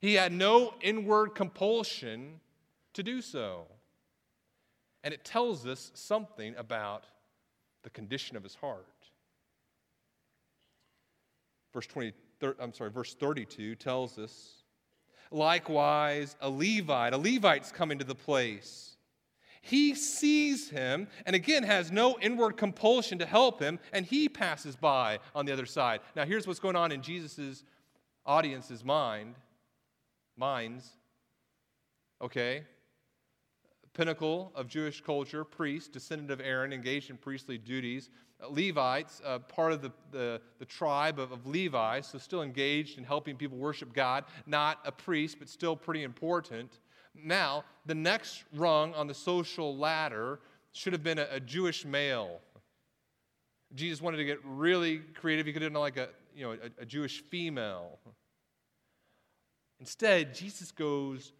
[0.00, 2.40] He had no inward compulsion
[2.94, 3.66] to do so.
[5.02, 7.04] And it tells us something about
[7.82, 8.86] the condition of his heart.
[11.72, 11.86] Verse
[12.40, 14.54] 20 I'm sorry, verse 32 tells us.
[15.30, 18.96] Likewise, a Levite, a Levite's coming to the place.
[19.60, 24.76] He sees him and again has no inward compulsion to help him, and he passes
[24.76, 26.00] by on the other side.
[26.16, 27.64] Now, here's what's going on in Jesus'
[28.24, 29.34] audience's mind,
[30.36, 30.88] minds.
[32.22, 32.64] Okay?
[33.92, 38.10] Pinnacle of Jewish culture, priest, descendant of Aaron, engaged in priestly duties.
[38.48, 43.04] Levites, uh, part of the, the, the tribe of, of Levi, so still engaged in
[43.04, 46.78] helping people worship God, not a priest, but still pretty important.
[47.14, 50.38] Now, the next rung on the social ladder
[50.72, 52.40] should have been a, a Jewish male.
[53.74, 55.44] Jesus wanted to get really creative.
[55.46, 57.98] He could have done like a, you know, a, a Jewish female.
[59.80, 61.32] Instead, Jesus goes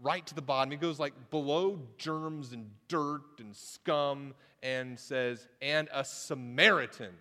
[0.00, 0.70] right to the bottom.
[0.70, 7.14] He goes like below germs and dirt and scum and says, and a Samaritan.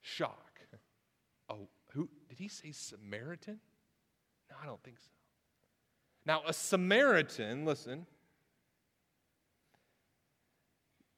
[0.00, 0.60] Shock.
[1.48, 3.60] Oh, who did he say Samaritan?
[4.50, 5.10] No, I don't think so.
[6.24, 8.06] Now, a Samaritan, listen,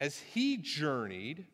[0.01, 1.47] as he journeyed,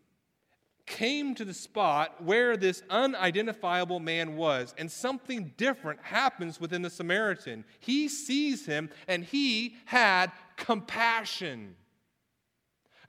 [0.87, 6.91] came to the spot where this unidentifiable man was, and something different happens within the
[6.91, 7.65] Samaritan.
[7.79, 11.77] He sees him and he had compassion.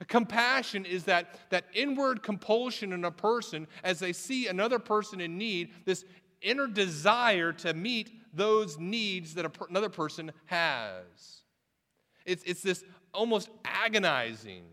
[0.08, 5.38] Compassion is that, that inward compulsion in a person as they see another person in
[5.38, 6.04] need, this
[6.40, 11.42] inner desire to meet those needs that another person has.
[12.24, 14.64] It's, it's this almost agonizing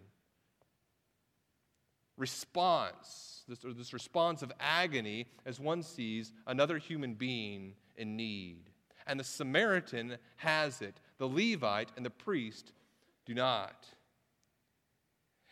[2.18, 8.70] response, this, or this response of agony as one sees another human being in need.
[9.08, 12.74] And the Samaritan has it, the Levite and the priest
[13.26, 13.88] do not.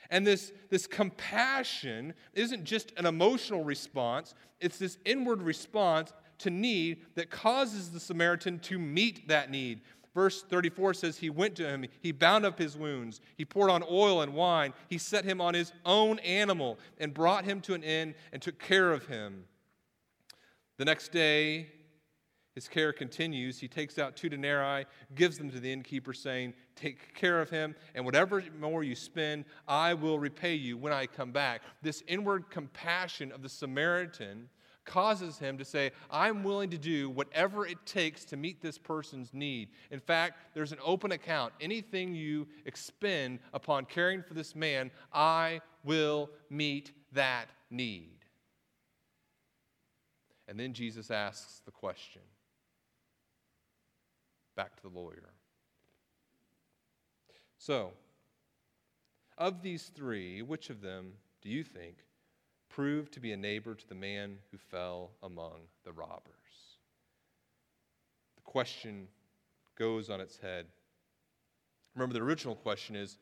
[0.09, 7.05] And this, this compassion isn't just an emotional response, it's this inward response to need
[7.15, 9.81] that causes the Samaritan to meet that need.
[10.13, 13.83] Verse 34 says, He went to him, he bound up his wounds, he poured on
[13.89, 17.83] oil and wine, he set him on his own animal, and brought him to an
[17.83, 19.45] inn and took care of him.
[20.77, 21.67] The next day,
[22.57, 23.59] his care continues.
[23.59, 27.75] He takes out two denarii, gives them to the innkeeper, saying, Take care of him,
[27.93, 31.61] and whatever more you spend, I will repay you when I come back.
[31.83, 34.49] This inward compassion of the Samaritan
[34.85, 39.35] causes him to say, I'm willing to do whatever it takes to meet this person's
[39.35, 39.69] need.
[39.91, 41.53] In fact, there's an open account.
[41.61, 48.17] Anything you expend upon caring for this man, I will meet that need.
[50.47, 52.23] And then Jesus asks the question
[54.57, 55.29] back to the lawyer.
[57.57, 57.91] So,
[59.37, 61.97] of these three, which of them do you think
[62.69, 66.33] proved to be a neighbor to the man who fell among the robbers?
[68.35, 69.07] The question
[69.77, 70.65] goes on its head.
[71.95, 73.17] Remember, the original question is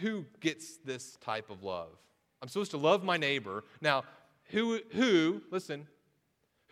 [0.00, 1.96] who gets this type of love?
[2.42, 3.64] I'm supposed to love my neighbor.
[3.80, 4.04] Now,
[4.50, 5.86] who, who, listen,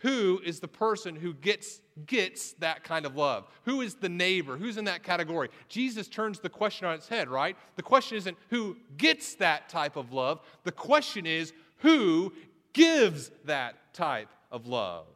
[0.05, 3.47] who is the person who gets, gets that kind of love?
[3.63, 4.55] Who is the neighbor?
[4.55, 5.49] Who's in that category?
[5.67, 7.57] Jesus turns the question on its head, right?
[7.75, 10.41] The question isn't who gets that type of love.
[10.63, 12.33] The question is who
[12.73, 15.07] gives that type of love.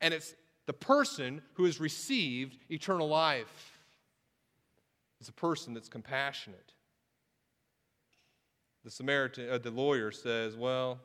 [0.00, 0.34] And it's
[0.64, 3.78] the person who has received eternal life.
[5.20, 6.72] It's a person that's compassionate.
[8.84, 10.98] The Samaritan, uh, the lawyer says, well,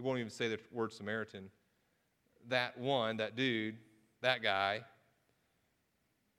[0.00, 1.50] he won't even say the word Samaritan.
[2.48, 3.76] That one, that dude,
[4.22, 4.80] that guy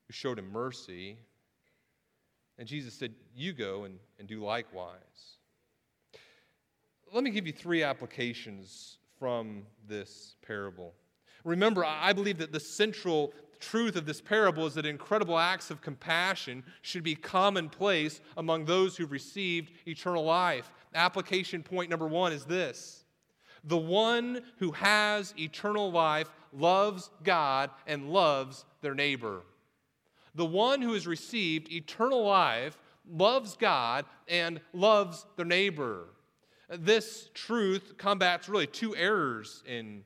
[0.08, 1.18] who showed him mercy.
[2.58, 5.38] And Jesus said, You go and, and do likewise.
[7.14, 10.94] Let me give you three applications from this parable.
[11.44, 15.82] Remember, I believe that the central truth of this parable is that incredible acts of
[15.82, 20.72] compassion should be commonplace among those who've received eternal life.
[20.96, 23.01] Application point number one is this
[23.64, 29.42] the one who has eternal life loves God and loves their neighbor.
[30.36, 32.78] The one who has received eternal life
[33.10, 36.06] loves God and loves their neighbor.
[36.70, 40.04] This truth combats really two errors in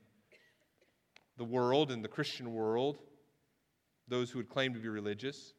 [1.36, 2.98] the world, in the Christian world,
[4.08, 5.52] those who would claim to be religious.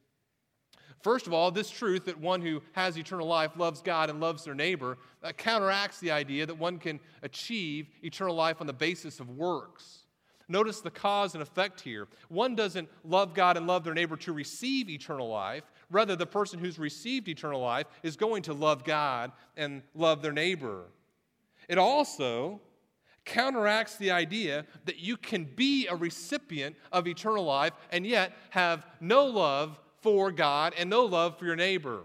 [1.01, 4.43] First of all, this truth that one who has eternal life loves God and loves
[4.43, 9.19] their neighbor uh, counteracts the idea that one can achieve eternal life on the basis
[9.19, 10.03] of works.
[10.49, 12.07] Notice the cause and effect here.
[12.29, 15.63] One doesn't love God and love their neighbor to receive eternal life.
[15.91, 20.31] Rather, the person who's received eternal life is going to love God and love their
[20.31, 20.85] neighbor.
[21.67, 22.61] It also
[23.25, 28.85] counteracts the idea that you can be a recipient of eternal life and yet have
[29.01, 29.77] no love
[30.07, 32.03] for God and no love for your neighbor.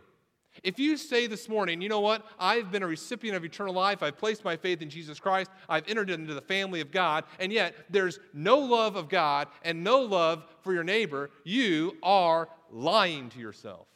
[0.64, 4.02] If you say this morning, you know what, I've been a recipient of eternal life,
[4.02, 7.52] I've placed my faith in Jesus Christ, I've entered into the family of God, and
[7.52, 13.30] yet there's no love of God and no love for your neighbor, you are lying
[13.30, 13.86] to yourself.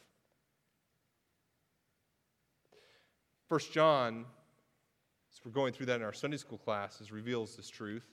[3.49, 4.23] First John,
[5.33, 8.07] as we're going through that in our Sunday school classes, reveals this truth.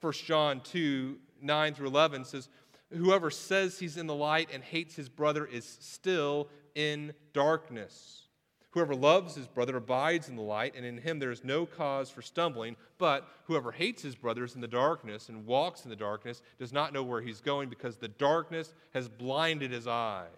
[0.00, 2.50] First John 2, 9 through 11 says,
[2.90, 8.28] Whoever says he's in the light and hates his brother is still in darkness.
[8.70, 12.10] Whoever loves his brother abides in the light, and in him there is no cause
[12.10, 12.76] for stumbling.
[12.98, 16.72] But whoever hates his brother is in the darkness and walks in the darkness does
[16.72, 20.28] not know where he's going because the darkness has blinded his eyes.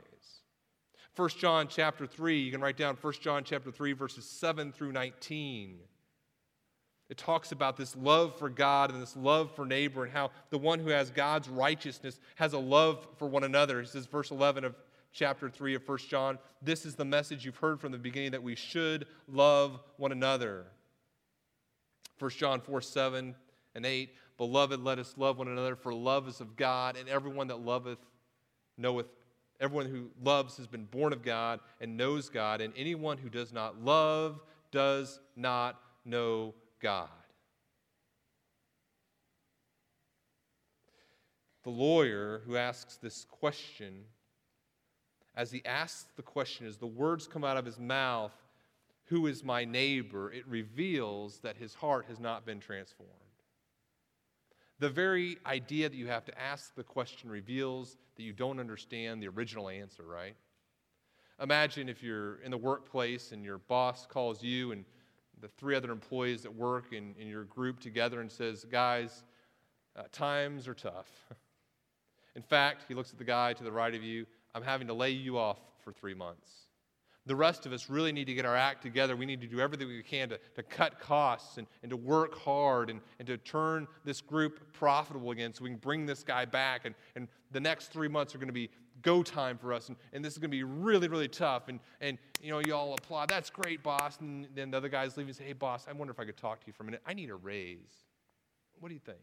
[1.16, 4.92] 1 John chapter 3, you can write down 1 John chapter 3, verses 7 through
[4.92, 5.80] 19.
[7.10, 10.58] It talks about this love for God and this love for neighbor, and how the
[10.58, 13.80] one who has God's righteousness has a love for one another.
[13.80, 14.76] He says, verse 11 of
[15.12, 18.42] chapter 3 of 1 John, this is the message you've heard from the beginning that
[18.42, 20.66] we should love one another.
[22.20, 23.34] 1 John 4 7
[23.74, 27.48] and 8, Beloved, let us love one another, for love is of God, and everyone
[27.48, 27.98] that loveth
[28.78, 29.06] knoweth.
[29.60, 33.52] Everyone who loves has been born of God and knows God, and anyone who does
[33.52, 34.40] not love
[34.70, 37.08] does not know God.
[41.62, 44.04] The lawyer who asks this question,
[45.36, 48.32] as he asks the question, as the words come out of his mouth,
[49.06, 50.32] Who is my neighbor?
[50.32, 53.12] it reveals that his heart has not been transformed.
[54.78, 59.22] The very idea that you have to ask the question reveals that you don't understand
[59.22, 60.36] the original answer, right?
[61.42, 64.86] Imagine if you're in the workplace and your boss calls you and
[65.40, 69.24] the three other employees that work in, in your group together and says, Guys,
[69.96, 71.08] uh, times are tough.
[72.36, 74.94] in fact, he looks at the guy to the right of you, I'm having to
[74.94, 76.50] lay you off for three months.
[77.26, 79.14] The rest of us really need to get our act together.
[79.14, 82.36] We need to do everything we can to, to cut costs and, and to work
[82.36, 86.44] hard and, and to turn this group profitable again so we can bring this guy
[86.44, 86.86] back.
[86.86, 88.70] And, and the next three months are going to be
[89.02, 91.68] go time for us, and, and this is going to be really, really tough.
[91.68, 93.28] And, and, you know, you all applaud.
[93.28, 94.18] That's great, boss.
[94.20, 96.36] And then the other guys leave and say, hey, boss, I wonder if I could
[96.36, 97.02] talk to you for a minute.
[97.06, 98.04] I need a raise.
[98.78, 99.18] What do you think?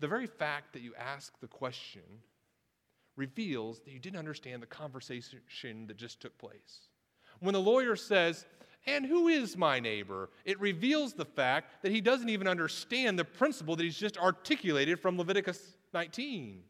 [0.00, 2.02] The very fact that you ask the question
[3.16, 6.88] reveals that you didn't understand the conversation that just took place.
[7.40, 8.46] When the lawyer says,
[8.86, 10.30] and who is my neighbor?
[10.44, 14.98] It reveals the fact that he doesn't even understand the principle that he's just articulated
[14.98, 16.62] from Leviticus 19.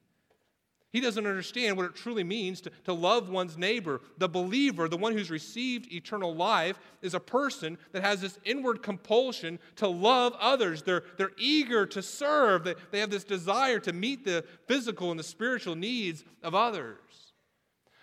[0.93, 4.03] He doesn't understand what it truly means to, to love one's neighbor.
[4.19, 8.83] The believer, the one who's received eternal life, is a person that has this inward
[8.83, 10.83] compulsion to love others.
[10.83, 15.19] They're, they're eager to serve, they, they have this desire to meet the physical and
[15.19, 16.99] the spiritual needs of others.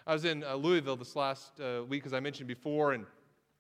[0.08, 3.06] I was in uh, Louisville this last uh, week, as I mentioned before, and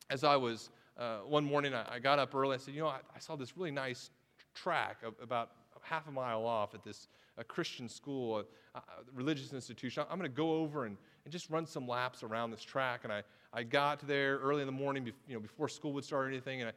[0.10, 2.56] as I was uh, one morning, I, I, got up early.
[2.56, 4.10] I said, You know, I, I saw this really nice
[4.56, 5.52] track about
[5.82, 7.08] half a mile off at this
[7.40, 8.82] a Christian school, a, a
[9.14, 10.04] religious institution.
[10.10, 13.02] I'm going to go over and, and just run some laps around this track.
[13.04, 13.24] And I,
[13.54, 16.62] I got there early in the morning, you know, before school would start or anything.
[16.62, 16.74] And I,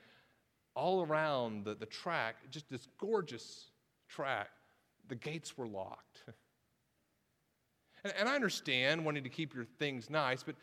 [0.74, 3.66] all around the, the track, just this gorgeous
[4.08, 4.50] track,
[5.08, 6.24] the gates were locked.
[8.04, 10.54] and, and I understand wanting to keep your things nice, but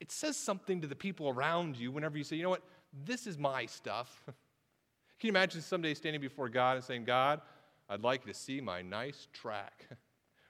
[0.00, 2.62] it says something to the people around you whenever you say, you know what,
[3.06, 4.22] this is my stuff.
[4.26, 7.40] Can you imagine someday standing before God and saying, God,
[7.88, 9.86] I'd like you to see my nice track.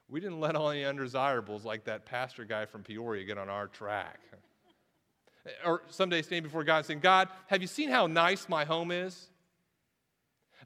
[0.06, 3.66] We didn't let all the undesirables like that pastor guy from Peoria get on our
[3.66, 4.20] track.
[5.64, 8.90] Or someday standing before God and saying, God, have you seen how nice my home
[8.90, 9.28] is?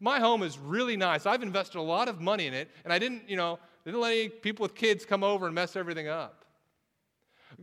[0.01, 1.27] My home is really nice.
[1.27, 4.13] I've invested a lot of money in it, and I didn't, you know, didn't let
[4.13, 6.45] any people with kids come over and mess everything up.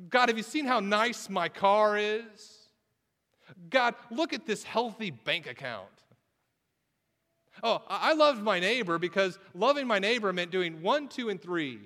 [0.09, 2.67] God, have you seen how nice my car is?
[3.69, 5.94] God, look at this healthy bank account.
[7.63, 11.79] Oh, I loved my neighbor because loving my neighbor meant doing one, two, and three.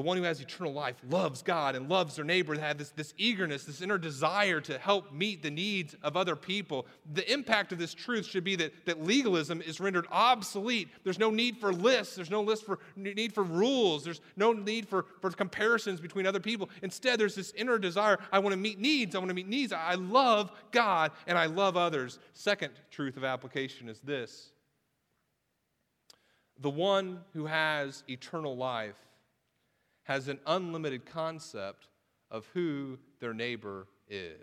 [0.00, 2.88] The one who has eternal life loves God and loves their neighbor and have this,
[2.88, 6.86] this eagerness, this inner desire to help meet the needs of other people.
[7.12, 10.88] The impact of this truth should be that, that legalism is rendered obsolete.
[11.04, 14.88] There's no need for lists, there's no list for need for rules, there's no need
[14.88, 16.70] for, for comparisons between other people.
[16.80, 19.70] Instead, there's this inner desire I want to meet needs, I want to meet needs.
[19.70, 22.20] I love God and I love others.
[22.32, 24.48] Second truth of application is this
[26.58, 28.96] the one who has eternal life
[30.04, 31.88] has an unlimited concept
[32.30, 34.34] of who their neighbor is.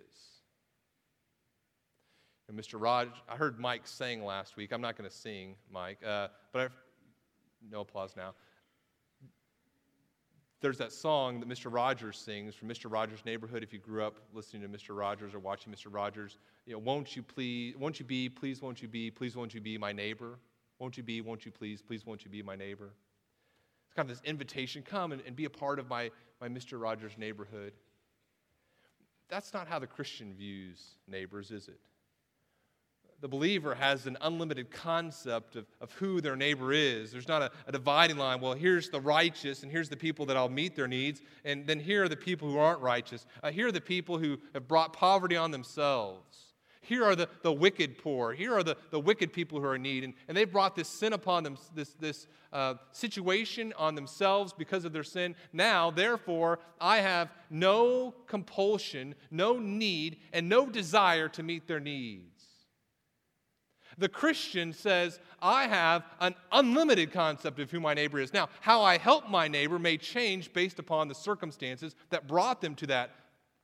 [2.47, 2.79] And Mr.
[2.79, 4.71] Rod, I heard Mike sing last week.
[4.71, 6.71] I'm not going to sing, Mike, uh, but I've,
[7.69, 8.33] no applause now.
[10.59, 11.71] There's that song that Mr.
[11.71, 12.91] Rogers sings from Mr.
[12.91, 13.61] Rogers' Neighborhood.
[13.61, 14.97] If you grew up listening to Mr.
[14.97, 15.93] Rogers or watching Mr.
[15.93, 19.53] Rogers, you know, won't you please, won't you be, please won't you be, please won't
[19.53, 20.39] you be my neighbor?
[20.79, 22.91] Won't you be, won't you please, please won't you be my neighbor?
[23.97, 26.79] Kind of this invitation come and, and be a part of my, my Mr.
[26.79, 27.73] Rogers neighborhood.
[29.27, 31.79] That's not how the Christian views neighbors, is it?
[33.19, 37.11] The believer has an unlimited concept of, of who their neighbor is.
[37.11, 38.39] There's not a, a dividing line.
[38.39, 41.79] Well, here's the righteous, and here's the people that I'll meet their needs, and then
[41.79, 43.25] here are the people who aren't righteous.
[43.41, 46.46] Uh, here are the people who have brought poverty on themselves.
[46.81, 48.33] Here are the, the wicked poor.
[48.33, 50.03] Here are the, the wicked people who are in need.
[50.03, 54.85] And, and they've brought this sin upon them, this, this uh, situation on themselves because
[54.85, 55.35] of their sin.
[55.53, 62.37] Now, therefore, I have no compulsion, no need, and no desire to meet their needs.
[63.97, 68.31] The Christian says, I have an unlimited concept of who my neighbor is.
[68.31, 72.75] Now, how I help my neighbor may change based upon the circumstances that brought them
[72.75, 73.11] to that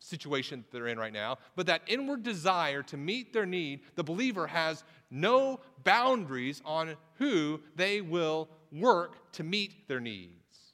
[0.04, 4.47] situation they're in right now, but that inward desire to meet their need, the believer
[4.47, 10.74] has no boundaries on who they will work to meet their needs.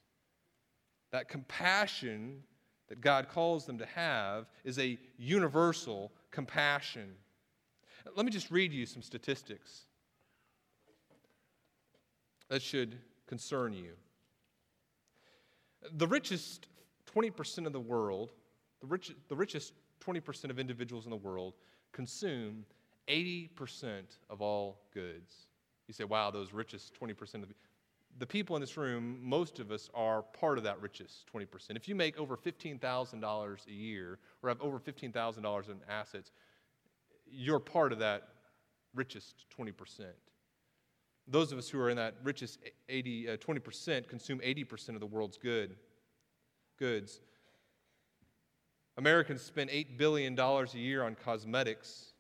[1.11, 2.41] That compassion
[2.87, 7.13] that God calls them to have is a universal compassion.
[8.15, 9.81] Let me just read you some statistics
[12.49, 13.91] that should concern you.
[15.93, 16.67] The richest
[17.15, 18.31] 20% of the world
[18.81, 19.73] the, rich, the richest
[20.05, 21.55] 20% of individuals in the world
[21.91, 22.65] consume
[23.07, 25.47] 80% of all goods.
[25.87, 27.49] You say, wow, those richest 20% of
[28.19, 31.47] the, people in this room, most of us are part of that richest 20%.
[31.75, 36.31] If you make over $15,000 a year or have over $15,000 in assets,
[37.31, 38.29] you're part of that
[38.93, 39.73] richest 20%.
[41.27, 45.05] Those of us who are in that richest 80, uh, 20% consume 80% of the
[45.05, 45.75] world's good,
[46.77, 47.21] goods.
[48.99, 52.11] Americans spend $8 billion a year on cosmetics.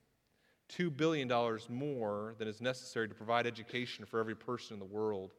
[0.69, 1.27] $2 billion
[1.67, 5.33] more than is necessary to provide education for every person in the world.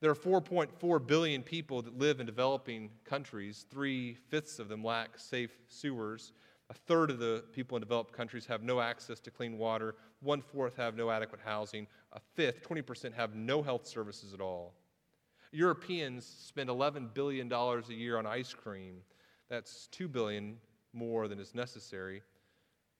[0.00, 3.66] There are 4.4 billion people that live in developing countries.
[3.70, 6.32] Three fifths of them lack safe sewers.
[6.70, 9.96] A third of the people in developed countries have no access to clean water.
[10.20, 11.86] One fourth have no adequate housing.
[12.14, 14.72] A fifth, 20%, have no health services at all.
[15.50, 19.02] Europeans spend $11 billion a year on ice cream.
[19.52, 20.56] That's 2 billion
[20.94, 22.22] more than is necessary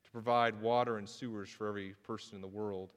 [0.04, 2.90] to provide water and sewers for every person in the world.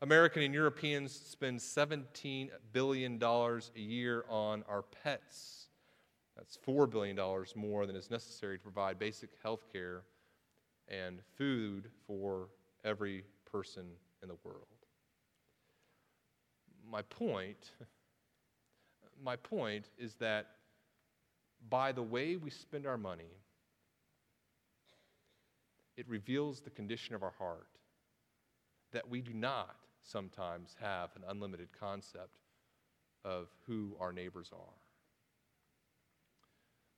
[0.00, 5.68] American and Europeans spend $17 billion a year on our pets.
[6.36, 7.16] That's $4 billion
[7.54, 10.02] more than is necessary to provide basic health care
[10.88, 12.48] and food for
[12.84, 13.22] every
[13.52, 13.84] person
[14.20, 14.66] in the world.
[16.90, 17.70] My point,
[19.22, 20.56] my point is that
[21.68, 23.30] by the way we spend our money,
[25.96, 27.68] it reveals the condition of our heart
[28.92, 32.38] that we do not sometimes have an unlimited concept
[33.24, 34.74] of who our neighbors are.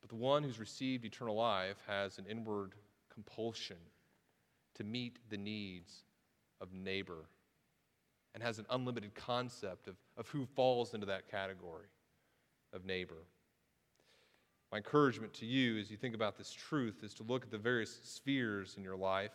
[0.01, 2.73] But the one who's received eternal life has an inward
[3.13, 3.77] compulsion
[4.75, 6.03] to meet the needs
[6.61, 7.25] of neighbor
[8.33, 11.87] and has an unlimited concept of, of who falls into that category
[12.73, 13.23] of neighbor.
[14.71, 17.57] My encouragement to you as you think about this truth is to look at the
[17.57, 19.31] various spheres in your life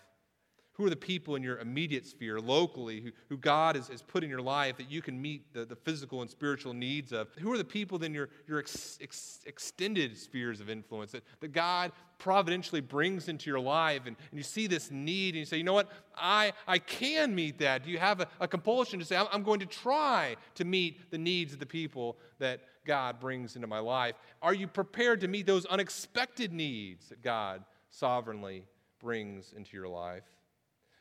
[0.81, 4.25] who are the people in your immediate sphere, locally, who, who God has, has put
[4.25, 7.29] in your life that you can meet the, the physical and spiritual needs of?
[7.39, 11.53] Who are the people in your, your ex, ex, extended spheres of influence that, that
[11.53, 14.03] God providentially brings into your life?
[14.07, 15.91] And, and you see this need and you say, you know what?
[16.17, 17.85] I, I can meet that.
[17.85, 21.11] Do you have a, a compulsion to say, I'm, I'm going to try to meet
[21.11, 22.61] the needs of the people that
[22.91, 24.17] God brings into my life?
[24.43, 28.65] Are you prepared to meet those unexpected needs that God sovereignly
[28.99, 30.25] brings into your life?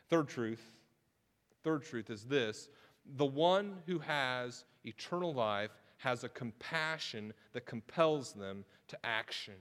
[0.08, 0.62] Third truth,
[1.64, 2.70] third truth is this
[3.16, 9.56] the one who has eternal life has a compassion that compels them to action.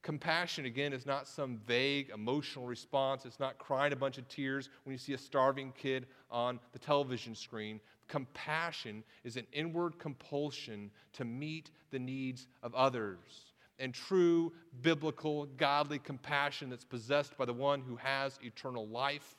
[0.00, 3.26] Compassion, again, is not some vague emotional response.
[3.26, 6.78] It's not crying a bunch of tears when you see a starving kid on the
[6.78, 7.78] television screen.
[8.10, 13.54] Compassion is an inward compulsion to meet the needs of others.
[13.78, 14.52] And true
[14.82, 19.36] biblical, godly compassion that's possessed by the one who has eternal life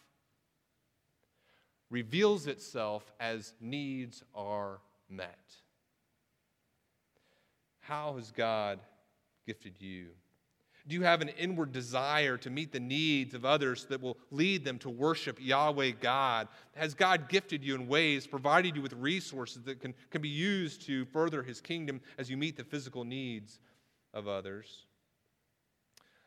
[1.90, 5.38] reveals itself as needs are met.
[7.82, 8.80] How has God
[9.46, 10.08] gifted you?
[10.88, 14.66] Do you have an inward desire to meet the needs of others that will lead
[14.66, 16.48] them to worship Yahweh God?
[16.76, 20.82] Has God gifted you in ways, provided you with resources that can, can be used
[20.88, 23.60] to further His kingdom as you meet the physical needs
[24.14, 24.86] of others?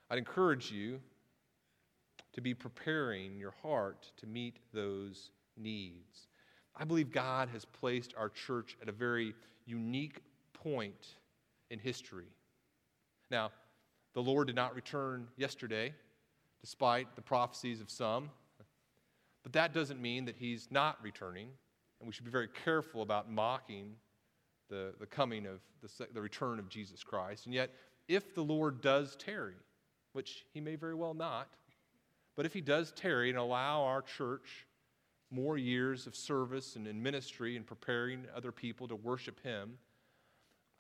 [0.09, 1.01] I'd encourage you
[2.35, 6.29] to be preparing your heart to meet those needs.
[6.77, 9.35] I believe God has placed our church at a very
[9.67, 10.21] unique
[10.53, 11.17] point
[11.71, 12.27] in history.
[13.31, 13.51] Now,
[14.15, 15.93] the Lord did not return yesterday,
[16.61, 18.31] despite the prophecies of some,
[19.43, 21.49] but that doesn't mean that He's not returning,
[22.01, 23.93] and we should be very careful about mocking
[24.71, 27.47] the, the coming of the, the return of Jesus Christ.
[27.47, 27.71] And yet,
[28.09, 29.55] if the Lord does tarry,
[30.13, 31.49] which He may very well not,
[32.37, 34.67] but if He does tarry and allow our church
[35.31, 39.79] more years of service and in ministry and preparing other people to worship Him,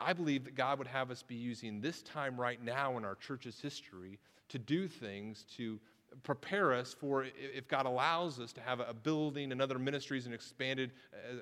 [0.00, 3.14] I believe that God would have us be using this time right now in our
[3.14, 4.18] church's history
[4.48, 5.78] to do things to
[6.22, 10.34] prepare us for if God allows us to have a building and other ministries and
[10.34, 10.92] expanded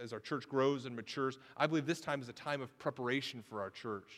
[0.02, 1.38] as our church grows and matures.
[1.56, 4.08] I believe this time is a time of preparation for our church.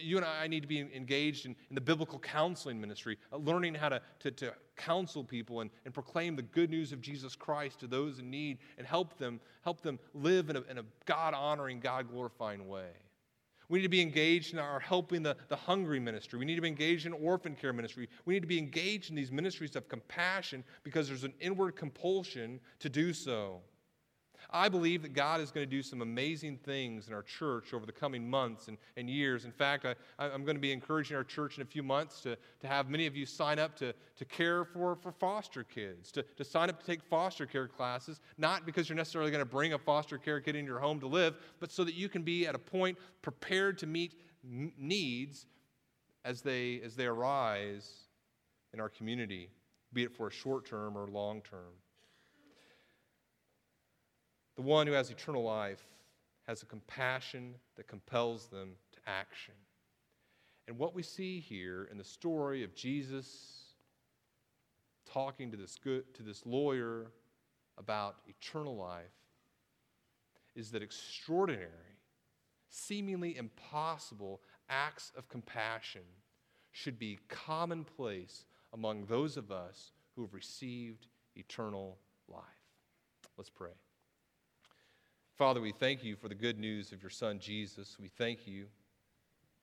[0.00, 3.74] You and I need to be engaged in, in the biblical counseling ministry, uh, learning
[3.74, 7.80] how to, to, to counsel people and, and proclaim the good news of Jesus Christ
[7.80, 11.34] to those in need and help them, help them live in a, in a God
[11.34, 12.88] honoring, God glorifying way.
[13.68, 16.38] We need to be engaged in our helping the, the hungry ministry.
[16.38, 18.08] We need to be engaged in orphan care ministry.
[18.24, 22.60] We need to be engaged in these ministries of compassion because there's an inward compulsion
[22.80, 23.60] to do so.
[24.52, 27.86] I believe that God is going to do some amazing things in our church over
[27.86, 29.44] the coming months and, and years.
[29.44, 32.36] In fact, I, I'm going to be encouraging our church in a few months to,
[32.60, 36.22] to have many of you sign up to, to care for, for foster kids, to,
[36.36, 39.72] to sign up to take foster care classes, not because you're necessarily going to bring
[39.72, 42.46] a foster care kid into your home to live, but so that you can be
[42.46, 45.46] at a point prepared to meet needs
[46.24, 47.90] as they, as they arise
[48.74, 49.50] in our community,
[49.92, 51.72] be it for a short term or long term.
[54.56, 55.82] The one who has eternal life
[56.46, 59.54] has a compassion that compels them to action.
[60.68, 63.62] And what we see here in the story of Jesus
[65.10, 67.10] talking to this, good, to this lawyer
[67.78, 69.04] about eternal life
[70.54, 71.68] is that extraordinary,
[72.68, 76.02] seemingly impossible acts of compassion
[76.70, 81.98] should be commonplace among those of us who have received eternal
[82.28, 82.42] life.
[83.36, 83.70] Let's pray.
[85.42, 87.96] Father, we thank you for the good news of your Son, Jesus.
[88.00, 88.66] We thank you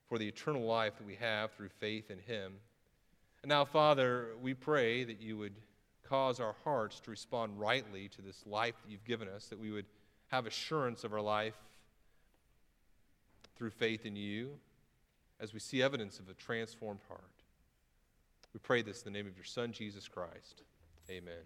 [0.10, 2.56] for the eternal life that we have through faith in him.
[3.44, 5.54] And now, Father, we pray that you would
[6.04, 9.72] cause our hearts to respond rightly to this life that you've given us, that we
[9.72, 9.86] would
[10.28, 11.56] have assurance of our life
[13.56, 14.50] through faith in you
[15.40, 17.22] as we see evidence of a transformed heart.
[18.54, 20.64] We pray this in the name of your Son, Jesus Christ.
[21.10, 21.46] Amen.